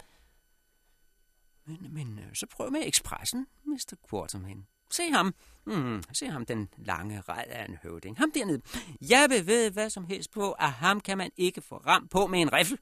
Men, 1.67 1.93
men 1.93 2.19
øh, 2.19 2.35
så 2.35 2.45
prøv 2.55 2.71
med 2.71 2.81
ekspressen, 2.83 3.47
Mr. 3.65 3.93
Quarterman. 4.09 4.65
Se 4.91 5.11
ham. 5.11 5.33
Mm, 5.65 6.03
se 6.13 6.27
ham, 6.27 6.45
den 6.45 6.69
lange 6.77 7.21
red 7.29 7.43
af 7.47 7.65
en 7.65 7.77
høvding. 7.83 8.17
Ham 8.17 8.31
dernede. 8.31 8.61
Jeg 9.09 9.25
vil 9.29 9.47
ved 9.47 9.71
hvad 9.71 9.89
som 9.89 10.05
helst 10.05 10.31
på, 10.31 10.51
at 10.51 10.71
ham 10.71 11.01
kan 11.01 11.17
man 11.17 11.31
ikke 11.37 11.61
få 11.61 11.77
ram 11.77 12.07
på 12.07 12.27
med 12.27 12.41
en 12.41 12.53
riffel. 12.53 12.77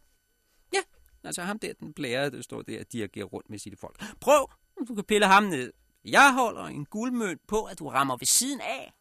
Altså 1.24 1.41
ham 1.41 1.59
der, 1.59 1.74
den 1.80 1.93
blære, 1.93 2.30
der 2.30 2.41
står 2.41 2.61
der 2.61 2.80
og 2.80 2.86
dirigerer 2.93 3.26
rundt 3.26 3.49
med 3.49 3.59
sine 3.59 3.76
folk. 3.82 4.03
Prøv, 4.22 4.49
du 4.88 4.95
kan 4.95 5.03
pille 5.03 5.26
ham 5.28 5.43
ned. 5.43 5.74
Jeg 6.05 6.34
holder 6.34 6.65
en 6.65 6.86
guldmønt 6.86 7.41
på, 7.47 7.63
at 7.63 7.80
du 7.80 7.88
rammer 7.89 8.17
ved 8.17 8.26
siden 8.26 8.61
af. 8.61 8.93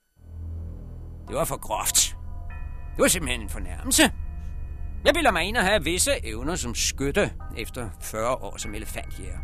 Det 1.28 1.36
var 1.36 1.44
for 1.44 1.56
groft. 1.56 2.16
Det 2.96 3.02
var 3.02 3.08
simpelthen 3.08 3.40
en 3.40 3.48
fornærmelse. 3.48 4.02
Jeg 5.04 5.14
bilder 5.14 5.30
mig 5.30 5.42
ind 5.42 5.56
at 5.56 5.64
have 5.64 5.84
visse 5.84 6.10
evner 6.24 6.56
som 6.56 6.74
skytte 6.74 7.32
efter 7.56 7.90
40 8.00 8.34
år 8.34 8.56
som 8.56 8.74
elefantjæger. 8.74 9.38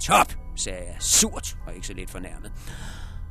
Top, 0.00 0.34
sagde 0.56 0.84
jeg, 0.86 0.96
surt 1.00 1.56
og 1.66 1.74
ikke 1.74 1.86
så 1.86 1.94
lidt 1.94 2.10
fornærmet. 2.10 2.52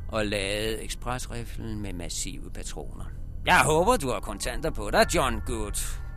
Og 0.07 0.25
lavede 0.25 0.81
ekspresriflen 0.81 1.81
med 1.81 1.93
massive 1.93 2.51
patroner. 2.51 3.05
Jeg 3.45 3.61
håber, 3.63 3.97
du 3.97 4.09
har 4.09 4.19
kontanter 4.19 4.69
på 4.69 4.91
dig, 4.91 5.15
John 5.15 5.41
Good. 5.45 6.08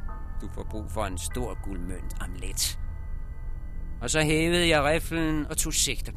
Du 0.43 0.49
får 0.55 0.67
brug 0.71 0.91
for 0.91 1.05
en 1.05 1.19
stor 1.19 1.59
guldmønt 1.63 2.17
om 2.21 2.29
lidt. 2.39 2.79
Og 4.01 4.11
så 4.11 4.21
hævede 4.21 4.69
jeg 4.69 4.85
riflen 4.85 5.47
og 5.47 5.57
tog 5.57 5.75
sigte. 5.75 6.13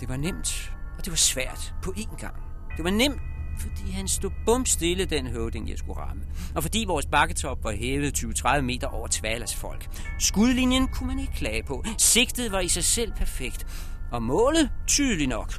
Det 0.00 0.08
var 0.08 0.16
nemt, 0.16 0.72
og 0.98 1.04
det 1.04 1.10
var 1.10 1.16
svært 1.16 1.74
på 1.82 1.94
én 1.96 2.16
gang. 2.16 2.34
Det 2.76 2.84
var 2.84 2.90
nemt, 2.90 3.20
fordi 3.58 3.90
han 3.90 4.08
stod 4.08 4.30
bumstille, 4.46 5.04
den 5.04 5.26
høvding, 5.26 5.70
jeg 5.70 5.78
skulle 5.78 6.00
ramme. 6.00 6.22
Og 6.54 6.62
fordi 6.62 6.84
vores 6.88 7.06
bakketop 7.06 7.64
var 7.64 7.72
hævet 7.72 8.18
20-30 8.18 8.60
meter 8.60 8.86
over 8.86 9.08
Tvalas 9.10 9.54
folk. 9.54 9.88
Skudlinjen 10.18 10.88
kunne 10.88 11.06
man 11.06 11.18
ikke 11.18 11.32
klage 11.32 11.62
på. 11.62 11.84
Sigtet 11.98 12.52
var 12.52 12.60
i 12.60 12.68
sig 12.68 12.84
selv 12.84 13.12
perfekt. 13.12 13.66
Og 14.12 14.22
målet 14.22 14.70
tydeligt 14.86 15.28
nok. 15.28 15.52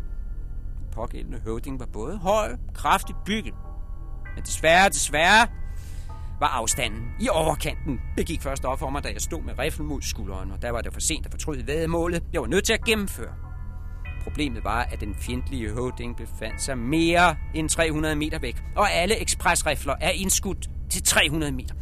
Den 0.80 0.88
pågældende 0.92 1.40
høvding 1.40 1.80
var 1.80 1.86
både 1.86 2.18
høj, 2.18 2.58
kraftigt 2.74 3.18
bygget. 3.26 3.54
Men 4.36 4.44
desværre, 4.44 4.90
desværre, 4.90 5.48
var 6.44 6.50
afstanden 6.50 7.02
i 7.20 7.30
overkanten. 7.30 8.00
Det 8.18 8.26
gik 8.26 8.42
først 8.42 8.66
op 8.66 8.80
for 8.80 8.90
mig, 8.90 9.04
da 9.04 9.10
jeg 9.10 9.22
stod 9.22 9.44
med 9.44 9.60
riflen 9.60 9.88
mod 9.88 10.02
skulderen, 10.02 10.52
og 10.52 10.62
der 10.62 10.72
var 10.72 10.82
det 10.82 10.94
for 10.94 11.00
sent 11.00 11.26
at 11.26 11.32
fortryde 11.32 11.68
vædemålet. 11.68 12.24
Jeg 12.34 12.42
var 12.42 12.48
nødt 12.48 12.66
til 12.66 12.74
at 12.74 12.86
gennemføre. 12.86 13.34
Problemet 14.24 14.64
var, 14.64 14.84
at 14.84 15.00
den 15.00 15.16
fjendtlige 15.16 15.70
høvding 15.70 16.18
befandt 16.18 16.62
sig 16.62 16.78
mere 16.78 17.36
end 17.56 17.70
300 17.70 18.16
meter 18.16 18.40
væk, 18.40 18.64
og 18.76 18.92
alle 18.92 19.18
ekspresrifler 19.22 19.96
er 20.02 20.10
indskudt 20.10 20.70
til 20.90 21.04
300 21.04 21.52
meter. 21.52 21.76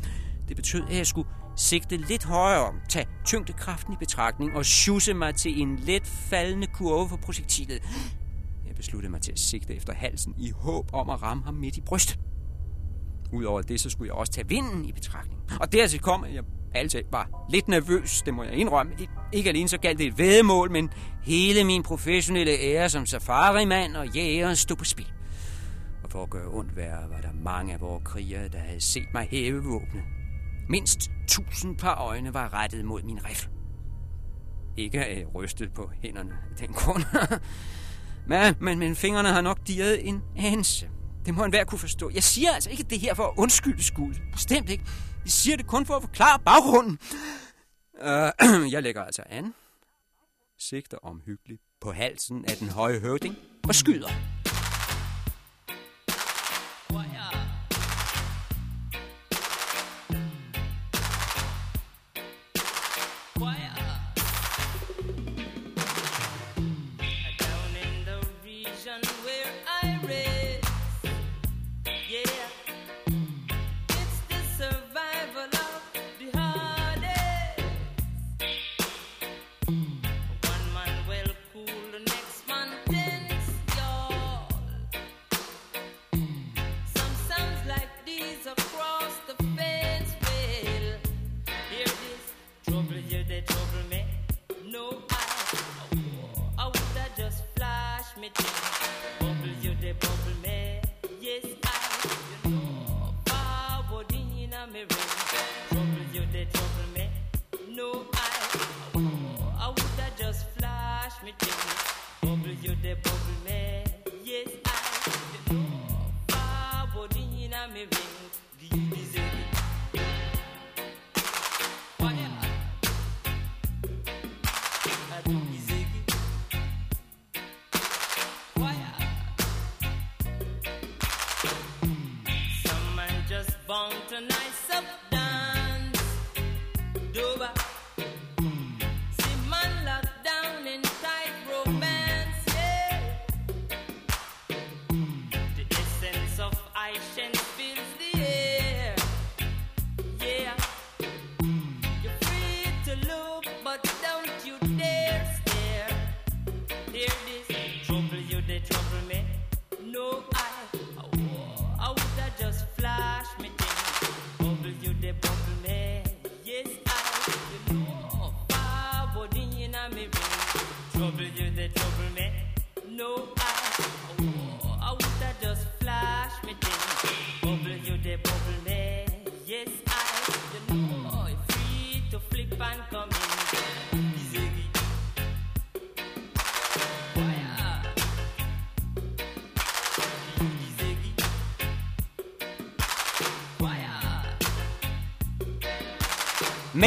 Det 0.47 0.55
betød, 0.55 0.83
at 0.89 0.97
jeg 0.97 1.07
skulle 1.07 1.27
sigte 1.55 1.97
lidt 1.97 2.23
højere, 2.23 2.73
tage 2.89 3.05
tyngdekraften 3.25 3.93
i 3.93 3.97
betragtning 3.97 4.55
og 4.55 4.65
sjusse 4.65 5.13
mig 5.13 5.35
til 5.35 5.61
en 5.61 5.79
let 5.79 6.07
faldende 6.07 6.67
kurve 6.67 7.09
for 7.09 7.17
projektilet. 7.17 7.81
Jeg 8.67 8.75
besluttede 8.75 9.11
mig 9.11 9.21
til 9.21 9.31
at 9.31 9.39
sigte 9.39 9.75
efter 9.75 9.93
halsen 9.93 10.35
i 10.37 10.51
håb 10.55 10.89
om 10.93 11.09
at 11.09 11.21
ramme 11.21 11.43
ham 11.43 11.53
midt 11.53 11.77
i 11.77 11.81
brystet. 11.81 12.19
Udover 13.33 13.61
det, 13.61 13.79
så 13.79 13.89
skulle 13.89 14.07
jeg 14.07 14.15
også 14.15 14.31
tage 14.31 14.47
vinden 14.47 14.85
i 14.85 14.91
betragtning. 14.91 15.41
Og 15.59 15.71
dertil 15.71 15.99
kom, 15.99 16.23
at 16.23 16.33
jeg 16.33 16.43
altid 16.73 17.03
var 17.11 17.47
lidt 17.49 17.67
nervøs, 17.67 18.21
det 18.21 18.33
må 18.33 18.43
jeg 18.43 18.53
indrømme. 18.53 18.93
Ikke 19.33 19.49
alene 19.49 19.69
så 19.69 19.77
galt 19.77 19.99
det 19.99 20.07
et 20.07 20.17
vedemål, 20.17 20.71
men 20.71 20.89
hele 21.23 21.63
min 21.63 21.83
professionelle 21.83 22.59
ære 22.59 22.89
som 22.89 23.05
safarimand 23.05 23.95
og 23.95 24.07
jæger 24.07 24.53
stod 24.53 24.77
på 24.77 24.85
spil. 24.85 25.11
Og 26.03 26.11
for 26.11 26.23
at 26.23 26.29
gøre 26.29 26.47
ondt 26.47 26.75
værre, 26.75 27.09
var 27.09 27.21
der 27.21 27.31
mange 27.43 27.73
af 27.73 27.81
vores 27.81 28.03
krigere, 28.05 28.47
der 28.47 28.59
havde 28.59 28.81
set 28.81 29.07
mig 29.13 29.27
hæve 29.31 29.63
våbnet. 29.63 30.03
Mindst 30.69 31.11
tusind 31.27 31.77
par 31.77 31.95
øjne 31.95 32.33
var 32.33 32.53
rettet 32.53 32.85
mod 32.85 33.03
min 33.03 33.25
rifle. 33.25 33.51
Ikke 34.77 35.05
at 35.05 35.17
jeg 35.17 35.35
rystet 35.35 35.73
på 35.73 35.91
hænderne 36.01 36.31
af 36.51 36.67
den 36.67 36.75
grund. 36.75 37.03
men, 38.29 38.55
men, 38.59 38.79
men 38.79 38.95
fingrene 38.95 39.29
har 39.29 39.41
nok 39.41 39.67
dirret 39.67 40.07
en 40.07 40.21
anelse. 40.37 40.89
Det 41.25 41.33
må 41.33 41.43
enhver 41.43 41.63
kunne 41.63 41.79
forstå. 41.79 42.11
Jeg 42.13 42.23
siger 42.23 42.51
altså 42.51 42.69
ikke 42.69 42.83
det 42.83 42.99
her 42.99 43.13
for 43.13 43.23
at 43.23 43.33
undskylde 43.37 43.83
skud. 43.83 44.13
Bestemt 44.31 44.69
ikke. 44.69 44.83
Jeg 45.23 45.31
siger 45.31 45.57
det 45.57 45.67
kun 45.67 45.85
for 45.85 45.95
at 45.95 46.01
forklare 46.01 46.39
baggrunden. 46.39 46.99
Uh, 47.93 48.71
jeg 48.73 48.83
lægger 48.83 49.03
altså 49.03 49.23
an. 49.29 49.53
sigter 50.57 50.97
omhyggeligt 51.03 51.61
på 51.81 51.91
halsen 51.91 52.45
af 52.45 52.57
den 52.57 52.69
høje 52.69 52.99
høvding 52.99 53.35
og 53.67 53.75
skyder. 53.75 54.09
Down 57.31 57.40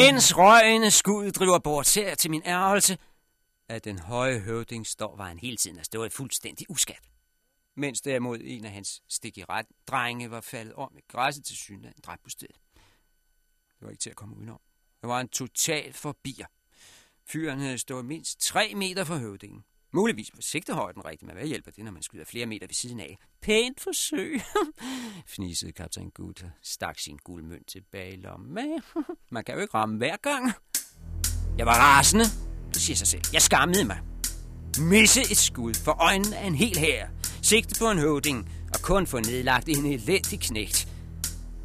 Mens 0.05 0.37
røgende 0.37 0.91
skud 0.91 1.31
driver 1.31 1.59
bort, 1.59 1.87
ser 1.87 2.09
jeg 2.09 2.19
til 2.19 2.31
min 2.31 2.43
ærgelse, 2.45 2.99
at 3.69 3.85
den 3.85 3.99
høje 3.99 4.39
høvding 4.39 4.87
står, 4.87 5.17
var 5.17 5.29
han 5.29 5.39
hele 5.39 5.57
tiden 5.57 5.79
og 5.79 5.85
stået 5.85 6.13
fuldstændig 6.13 6.71
uskat. 6.71 7.01
Mens 7.77 8.01
derimod 8.01 8.39
en 8.43 8.65
af 8.65 8.71
hans 8.71 9.03
stikiret 9.09 9.67
drenge 9.87 10.31
var 10.31 10.41
faldet 10.41 10.75
om 10.75 10.97
i 10.99 11.01
græsset 11.09 11.45
til 11.45 11.57
synligheden 11.57 12.03
dræbt 12.07 12.23
på 12.23 12.31
stedet. 12.31 12.57
Det 13.79 13.81
var 13.81 13.91
ikke 13.91 14.01
til 14.01 14.11
at 14.11 14.17
komme 14.17 14.37
udenom. 14.37 14.61
Det 15.01 15.09
var 15.09 15.21
en 15.21 15.29
total 15.29 15.93
forbier. 15.93 16.47
Fyren 17.27 17.59
havde 17.59 17.79
stået 17.79 18.05
mindst 18.05 18.41
tre 18.41 18.75
meter 18.75 19.05
fra 19.05 19.19
høvdingen. 19.19 19.65
Muligvis 19.95 20.31
på 20.31 20.43
sigtehøjden 20.43 21.05
rigtigt, 21.05 21.23
men 21.23 21.37
hvad 21.37 21.47
hjælper 21.47 21.71
det, 21.71 21.85
når 21.85 21.93
man 21.93 22.03
skyder 22.03 22.25
flere 22.25 22.47
meter 22.47 22.67
ved 22.67 22.75
siden 22.75 23.01
af? 23.01 23.19
Pænt 23.43 23.81
forsøg, 23.81 24.41
fnisede 25.35 25.73
kaptajn 25.73 26.11
Gut 26.11 26.43
og 26.43 26.51
stak 26.63 26.99
sin 26.99 27.19
guldmønt 27.25 27.69
tilbage 27.69 28.13
i 28.13 28.17
lommen. 28.17 28.55
Men 28.55 28.83
man 29.31 29.45
kan 29.45 29.55
jo 29.55 29.61
ikke 29.61 29.75
ramme 29.75 29.97
hver 29.97 30.17
gang. 30.17 30.53
Jeg 31.59 31.67
var 31.67 31.73
rasende, 31.73 32.25
det 32.75 32.83
siger 32.83 32.97
sig 32.97 33.07
selv. 33.07 33.23
Jeg 33.33 33.43
skammede 33.43 33.85
mig. 33.85 34.01
Misse 34.79 35.21
et 35.21 35.37
skud 35.37 35.75
for 35.75 36.03
øjnene 36.03 36.37
af 36.37 36.47
en 36.47 36.55
hel 36.55 36.79
her. 36.79 37.09
Sigte 37.43 37.75
på 37.79 37.91
en 37.91 37.99
høvding 37.99 38.51
og 38.75 38.81
kun 38.81 39.07
få 39.07 39.19
nedlagt 39.19 39.69
en 39.69 39.87
elendig 39.87 40.41
knægt. 40.41 40.89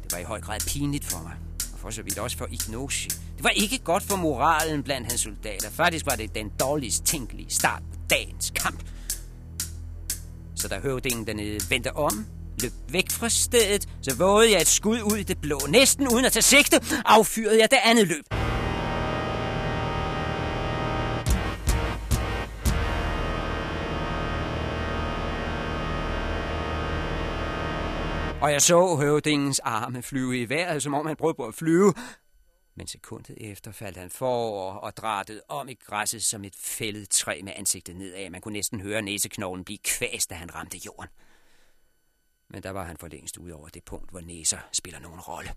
Det 0.02 0.12
var 0.12 0.18
i 0.18 0.24
høj 0.24 0.40
grad 0.40 0.60
pinligt 0.68 1.04
for 1.04 1.22
mig. 1.22 1.36
Og 1.72 1.78
for 1.78 1.90
så 1.90 2.02
vidt 2.02 2.18
også 2.18 2.36
for 2.38 2.46
Ignosi. 2.50 3.08
Det 3.08 3.44
var 3.44 3.50
ikke 3.50 3.78
godt 3.78 4.02
for 4.02 4.16
moralen 4.16 4.82
blandt 4.82 5.06
hans 5.08 5.20
soldater. 5.20 5.70
Faktisk 5.70 6.06
var 6.06 6.16
det 6.16 6.34
den 6.34 6.52
dårligst 6.60 7.04
tænkelige 7.04 7.50
start 7.50 7.82
dagens 8.10 8.52
kamp. 8.56 8.82
Så 10.56 10.68
da 10.68 10.78
høvdingen 10.78 11.26
dernede 11.26 11.60
vendte 11.70 11.96
om, 11.96 12.26
løb 12.62 12.72
væk 12.88 13.10
fra 13.10 13.28
stedet, 13.28 13.88
så 14.02 14.16
vågede 14.16 14.52
jeg 14.52 14.60
et 14.60 14.66
skud 14.66 15.00
ud 15.12 15.16
i 15.16 15.22
det 15.22 15.38
blå. 15.40 15.58
Næsten 15.68 16.08
uden 16.08 16.24
at 16.24 16.32
tage 16.32 16.42
sigte, 16.42 16.76
affyrede 17.04 17.60
jeg 17.60 17.70
det 17.70 17.78
andet 17.84 18.08
løb. 18.08 18.24
Og 28.42 28.52
jeg 28.52 28.62
så 28.62 28.96
høvdingens 28.96 29.58
arme 29.58 30.02
flyve 30.02 30.40
i 30.40 30.48
vejret, 30.48 30.82
som 30.82 30.94
om 30.94 31.06
han 31.06 31.16
prøvede 31.16 31.36
på 31.36 31.46
at 31.46 31.54
flyve. 31.54 31.94
Men 32.74 32.86
sekundet 32.86 33.50
efter 33.50 33.72
faldt 33.72 33.96
han 33.96 34.10
forover 34.10 34.74
og 34.74 34.96
drættede 34.96 35.42
om 35.48 35.68
i 35.68 35.74
græsset 35.74 36.22
som 36.22 36.44
et 36.44 36.56
fældet 36.56 37.08
træ 37.08 37.40
med 37.44 37.52
ansigtet 37.56 37.96
nedad. 37.96 38.30
Man 38.30 38.40
kunne 38.40 38.52
næsten 38.52 38.80
høre 38.80 39.02
næseknoglen 39.02 39.64
blive 39.64 39.78
kvæst, 39.78 40.30
da 40.30 40.34
han 40.34 40.54
ramte 40.54 40.78
jorden. 40.78 41.08
Men 42.48 42.62
der 42.62 42.70
var 42.70 42.84
han 42.84 42.96
for 42.96 43.08
længst 43.08 43.36
ud 43.36 43.50
over 43.50 43.68
det 43.68 43.84
punkt, 43.84 44.10
hvor 44.10 44.20
næser 44.20 44.58
spiller 44.72 45.00
nogen 45.00 45.20
rolle. 45.20 45.50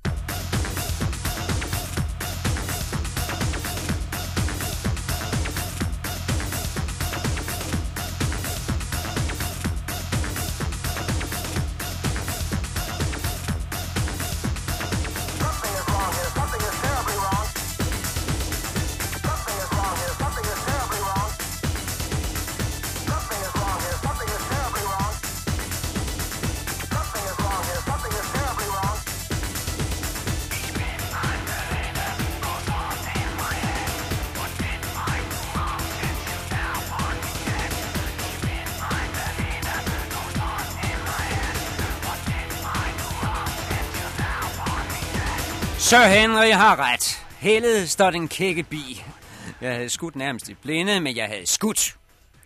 Sir 45.94 46.08
Henry 46.08 46.52
har 46.52 46.80
ret. 46.80 47.26
Hellet 47.39 47.89
står 47.89 48.12
den 48.12 48.28
kække 48.28 48.64
bi. 48.64 49.04
Jeg 49.62 49.76
havde 49.76 49.89
skudt 49.89 50.16
nærmest 50.16 50.50
i 50.50 50.54
blinde, 50.54 51.00
men 51.00 51.16
jeg 51.16 51.28
havde 51.28 51.46
skudt. 51.46 51.98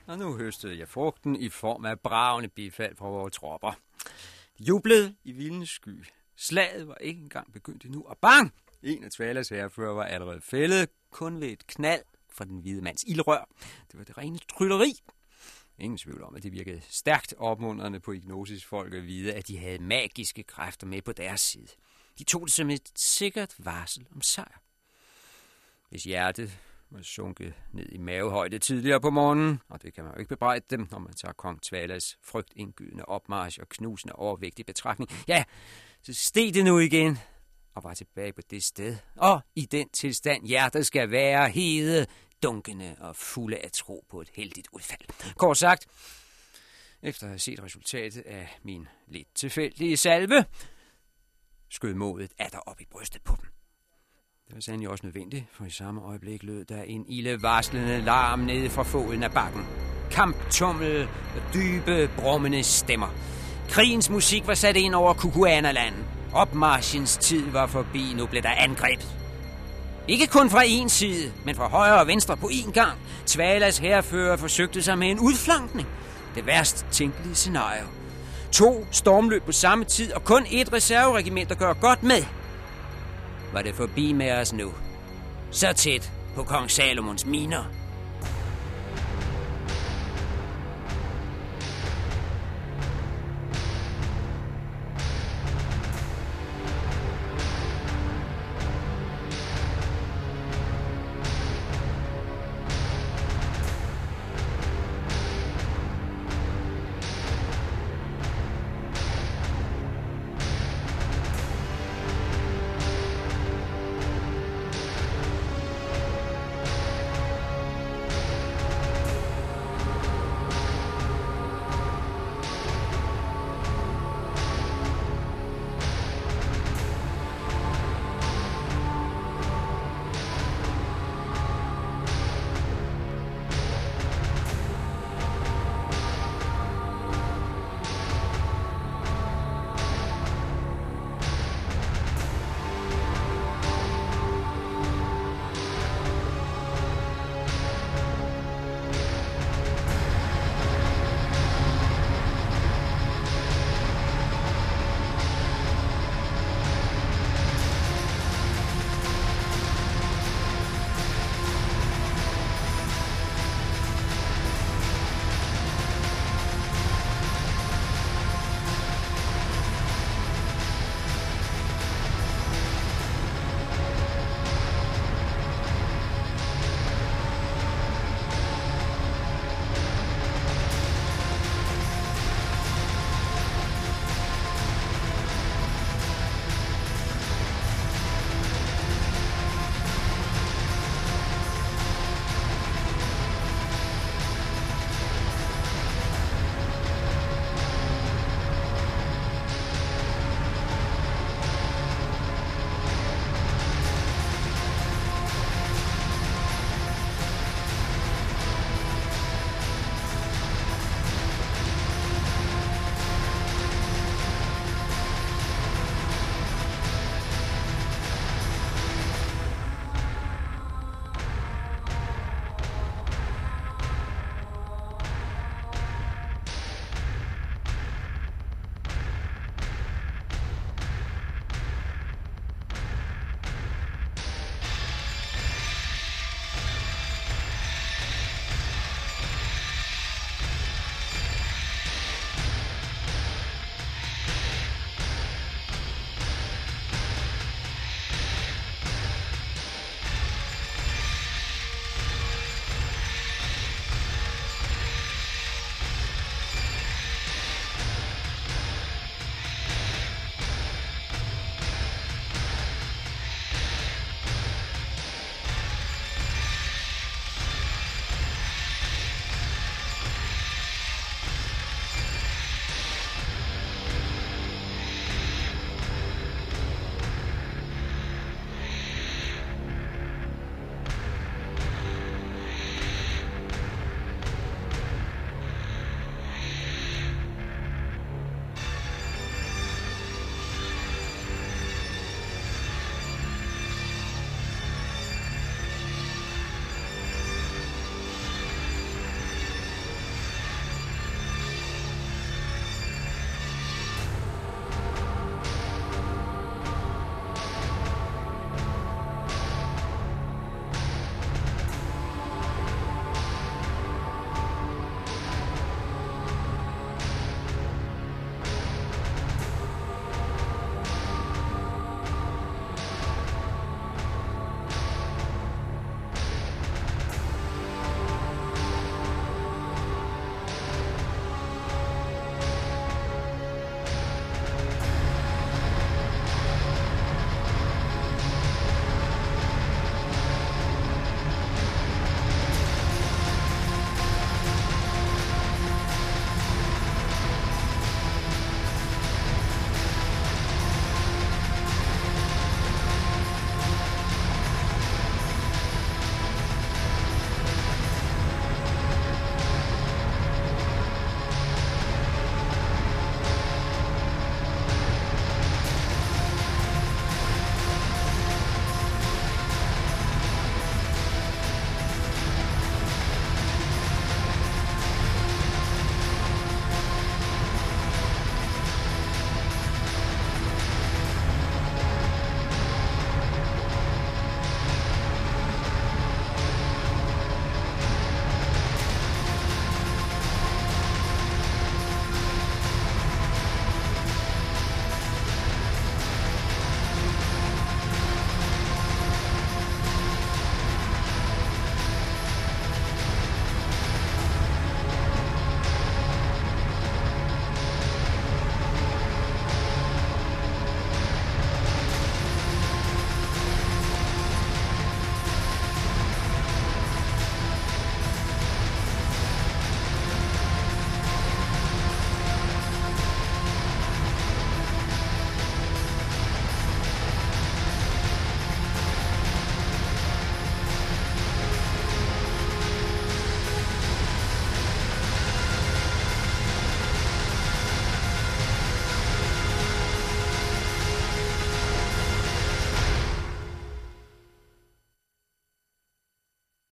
Og 0.08 0.18
nu 0.18 0.38
høstede 0.38 0.80
jeg 0.80 0.88
frugten 0.88 1.36
i 1.36 1.50
form 1.50 1.86
af 1.86 2.00
bravende 2.00 2.50
bifald 2.50 2.96
fra 2.96 3.08
vores 3.08 3.34
tropper. 3.34 3.72
De 4.60 4.64
jublede 4.64 5.16
i 5.24 5.32
vildens 5.32 5.70
sky. 5.70 6.06
Slaget 6.36 6.88
var 6.88 6.96
ikke 6.96 7.22
engang 7.22 7.54
begyndt 7.54 7.86
endnu, 7.86 8.04
og 8.08 8.18
bang! 8.22 8.54
En 8.84 9.04
af 9.04 9.12
Tvalas 9.12 9.50
herrefører 9.50 9.94
var 9.94 10.04
allerede 10.04 10.42
fældet, 10.42 10.90
kun 11.12 11.42
ved 11.42 11.48
et 11.48 11.68
knald 11.68 12.04
fra 12.34 12.46
den 12.46 12.60
hvide 12.60 12.82
mands 12.82 13.04
ildrør. 13.04 13.50
Det 13.92 13.98
var 13.98 14.04
det 14.04 14.18
rene 14.18 14.40
trylleri. 14.58 14.94
Ingen 15.80 15.98
tvivl 15.98 16.24
om, 16.24 16.36
at 16.36 16.44
det 16.44 16.52
virkede 16.52 16.82
stærkt 16.90 17.34
opmuntrende 17.38 18.00
på 18.00 18.12
Ignosis-folk 18.12 18.94
at 18.94 19.04
vide, 19.04 19.34
at 19.34 19.48
de 19.48 19.58
havde 19.58 19.84
magiske 19.84 20.44
kræfter 20.44 20.88
med 20.88 21.02
på 21.02 21.12
deres 21.12 21.42
side. 21.42 21.68
De 22.20 22.24
tog 22.24 22.46
det 22.46 22.54
som 22.54 22.70
et 22.70 22.92
sikkert 22.96 23.56
varsel 23.58 24.08
om 24.16 24.22
sejr. 24.22 24.62
Hvis 25.90 26.04
hjertet 26.04 26.60
var 26.90 27.02
sunket 27.02 27.54
ned 27.74 27.86
i 27.92 27.98
mavehøjde 27.98 28.60
tidligere 28.60 29.02
på 29.02 29.10
morgenen, 29.10 29.62
og 29.70 29.82
det 29.82 29.94
kan 29.94 30.04
man 30.04 30.14
jo 30.14 30.20
ikke 30.20 30.30
bebrejde 30.30 30.66
dem, 30.70 30.88
når 30.92 31.00
man 31.00 31.14
tager 31.14 31.34
kong 31.34 31.62
Tvalas 31.62 32.18
frygtindgydende 32.24 33.06
opmarsch 33.06 33.60
og 33.60 33.70
knusende 33.70 34.14
overvægtig 34.14 34.66
betragtning. 34.66 35.12
Ja, 35.28 35.44
så 36.02 36.14
steg 36.14 36.54
det 36.54 36.66
nu 36.66 36.80
igen, 36.80 37.18
og 37.76 37.84
var 37.84 37.94
tilbage 37.94 38.34
på 38.34 38.42
det 38.50 38.64
sted. 38.64 38.98
Og 39.16 39.42
i 39.56 39.66
den 39.66 39.90
tilstand 39.90 40.48
hjertet 40.48 40.86
skal 40.86 41.12
være 41.12 41.50
hede, 41.50 42.06
dunkende 42.44 42.96
og 43.00 43.16
fulde 43.16 43.58
af 43.58 43.72
tro 43.72 44.06
på 44.10 44.22
et 44.22 44.30
heldigt 44.34 44.68
udfald. 44.72 45.34
Kort 45.36 45.58
sagt, 45.58 45.88
efter 47.02 47.24
at 47.24 47.30
have 47.30 47.40
set 47.40 47.64
resultatet 47.64 48.22
af 48.22 48.60
min 48.64 48.88
lidt 49.08 49.28
tilfældige 49.36 49.98
salve, 49.98 50.46
skød 51.70 51.94
modet 51.94 52.32
af 52.40 52.50
der 52.52 52.58
op 52.58 52.82
i 52.82 52.86
brystet 52.92 53.22
på 53.22 53.36
dem. 53.42 53.50
Det 54.48 54.56
var 54.56 54.62
sandelig 54.62 54.90
også 54.90 55.06
nødvendigt, 55.06 55.46
for 55.52 55.66
i 55.66 55.70
samme 55.70 56.02
øjeblik 56.02 56.44
lød 56.44 56.66
der 56.66 56.84
en 56.84 57.06
ildevarslende 57.08 58.02
larm 58.02 58.40
nede 58.40 58.70
fra 58.70 58.84
foden 58.84 59.24
af 59.24 59.32
bakken. 59.32 59.66
Kamptummel 60.12 61.04
og 61.04 61.54
dybe, 61.54 62.10
brummende 62.18 62.64
stemmer. 62.64 63.08
Krigens 63.70 64.10
musik 64.10 64.48
var 64.48 64.54
sat 64.54 64.76
ind 64.76 64.96
over 64.96 65.14
Kukuanaland. 65.14 65.96
Opmarschens 66.34 67.18
tid 67.18 67.52
var 67.52 67.68
forbi, 67.68 68.14
nu 68.18 68.26
blev 68.26 68.44
der 68.44 68.50
angrebet. 68.50 69.18
Ikke 70.08 70.28
kun 70.28 70.50
fra 70.50 70.64
en 70.66 70.90
side, 70.90 71.34
men 71.46 71.56
fra 71.56 71.68
højre 71.68 72.00
og 72.00 72.08
venstre 72.08 72.38
på 72.38 72.48
én 72.48 72.72
gang. 72.72 73.00
Tvalas 73.26 73.78
herfører 73.78 74.38
forsøgte 74.38 74.82
sig 74.82 74.98
med 74.98 75.12
en 75.12 75.20
udflankning. 75.20 75.88
Det 76.36 76.46
værst 76.46 76.86
tænkelige 76.92 77.36
scenario. 77.36 77.86
To 78.52 78.86
stormløb 78.92 79.44
på 79.44 79.52
samme 79.52 79.86
tid, 79.86 80.14
og 80.14 80.24
kun 80.24 80.46
et 80.52 80.74
reserveregiment, 80.74 81.50
der 81.50 81.56
gør 81.56 81.74
godt 81.74 82.04
med. 82.04 82.24
Var 83.54 83.62
det 83.62 83.76
forbi 83.76 84.14
med 84.14 84.32
os 84.32 84.54
nu? 84.54 84.74
Så 85.52 85.74
tæt 85.74 86.12
på 86.36 86.44
kong 86.44 86.72
Salomons 86.72 87.26
miner. 87.26 87.64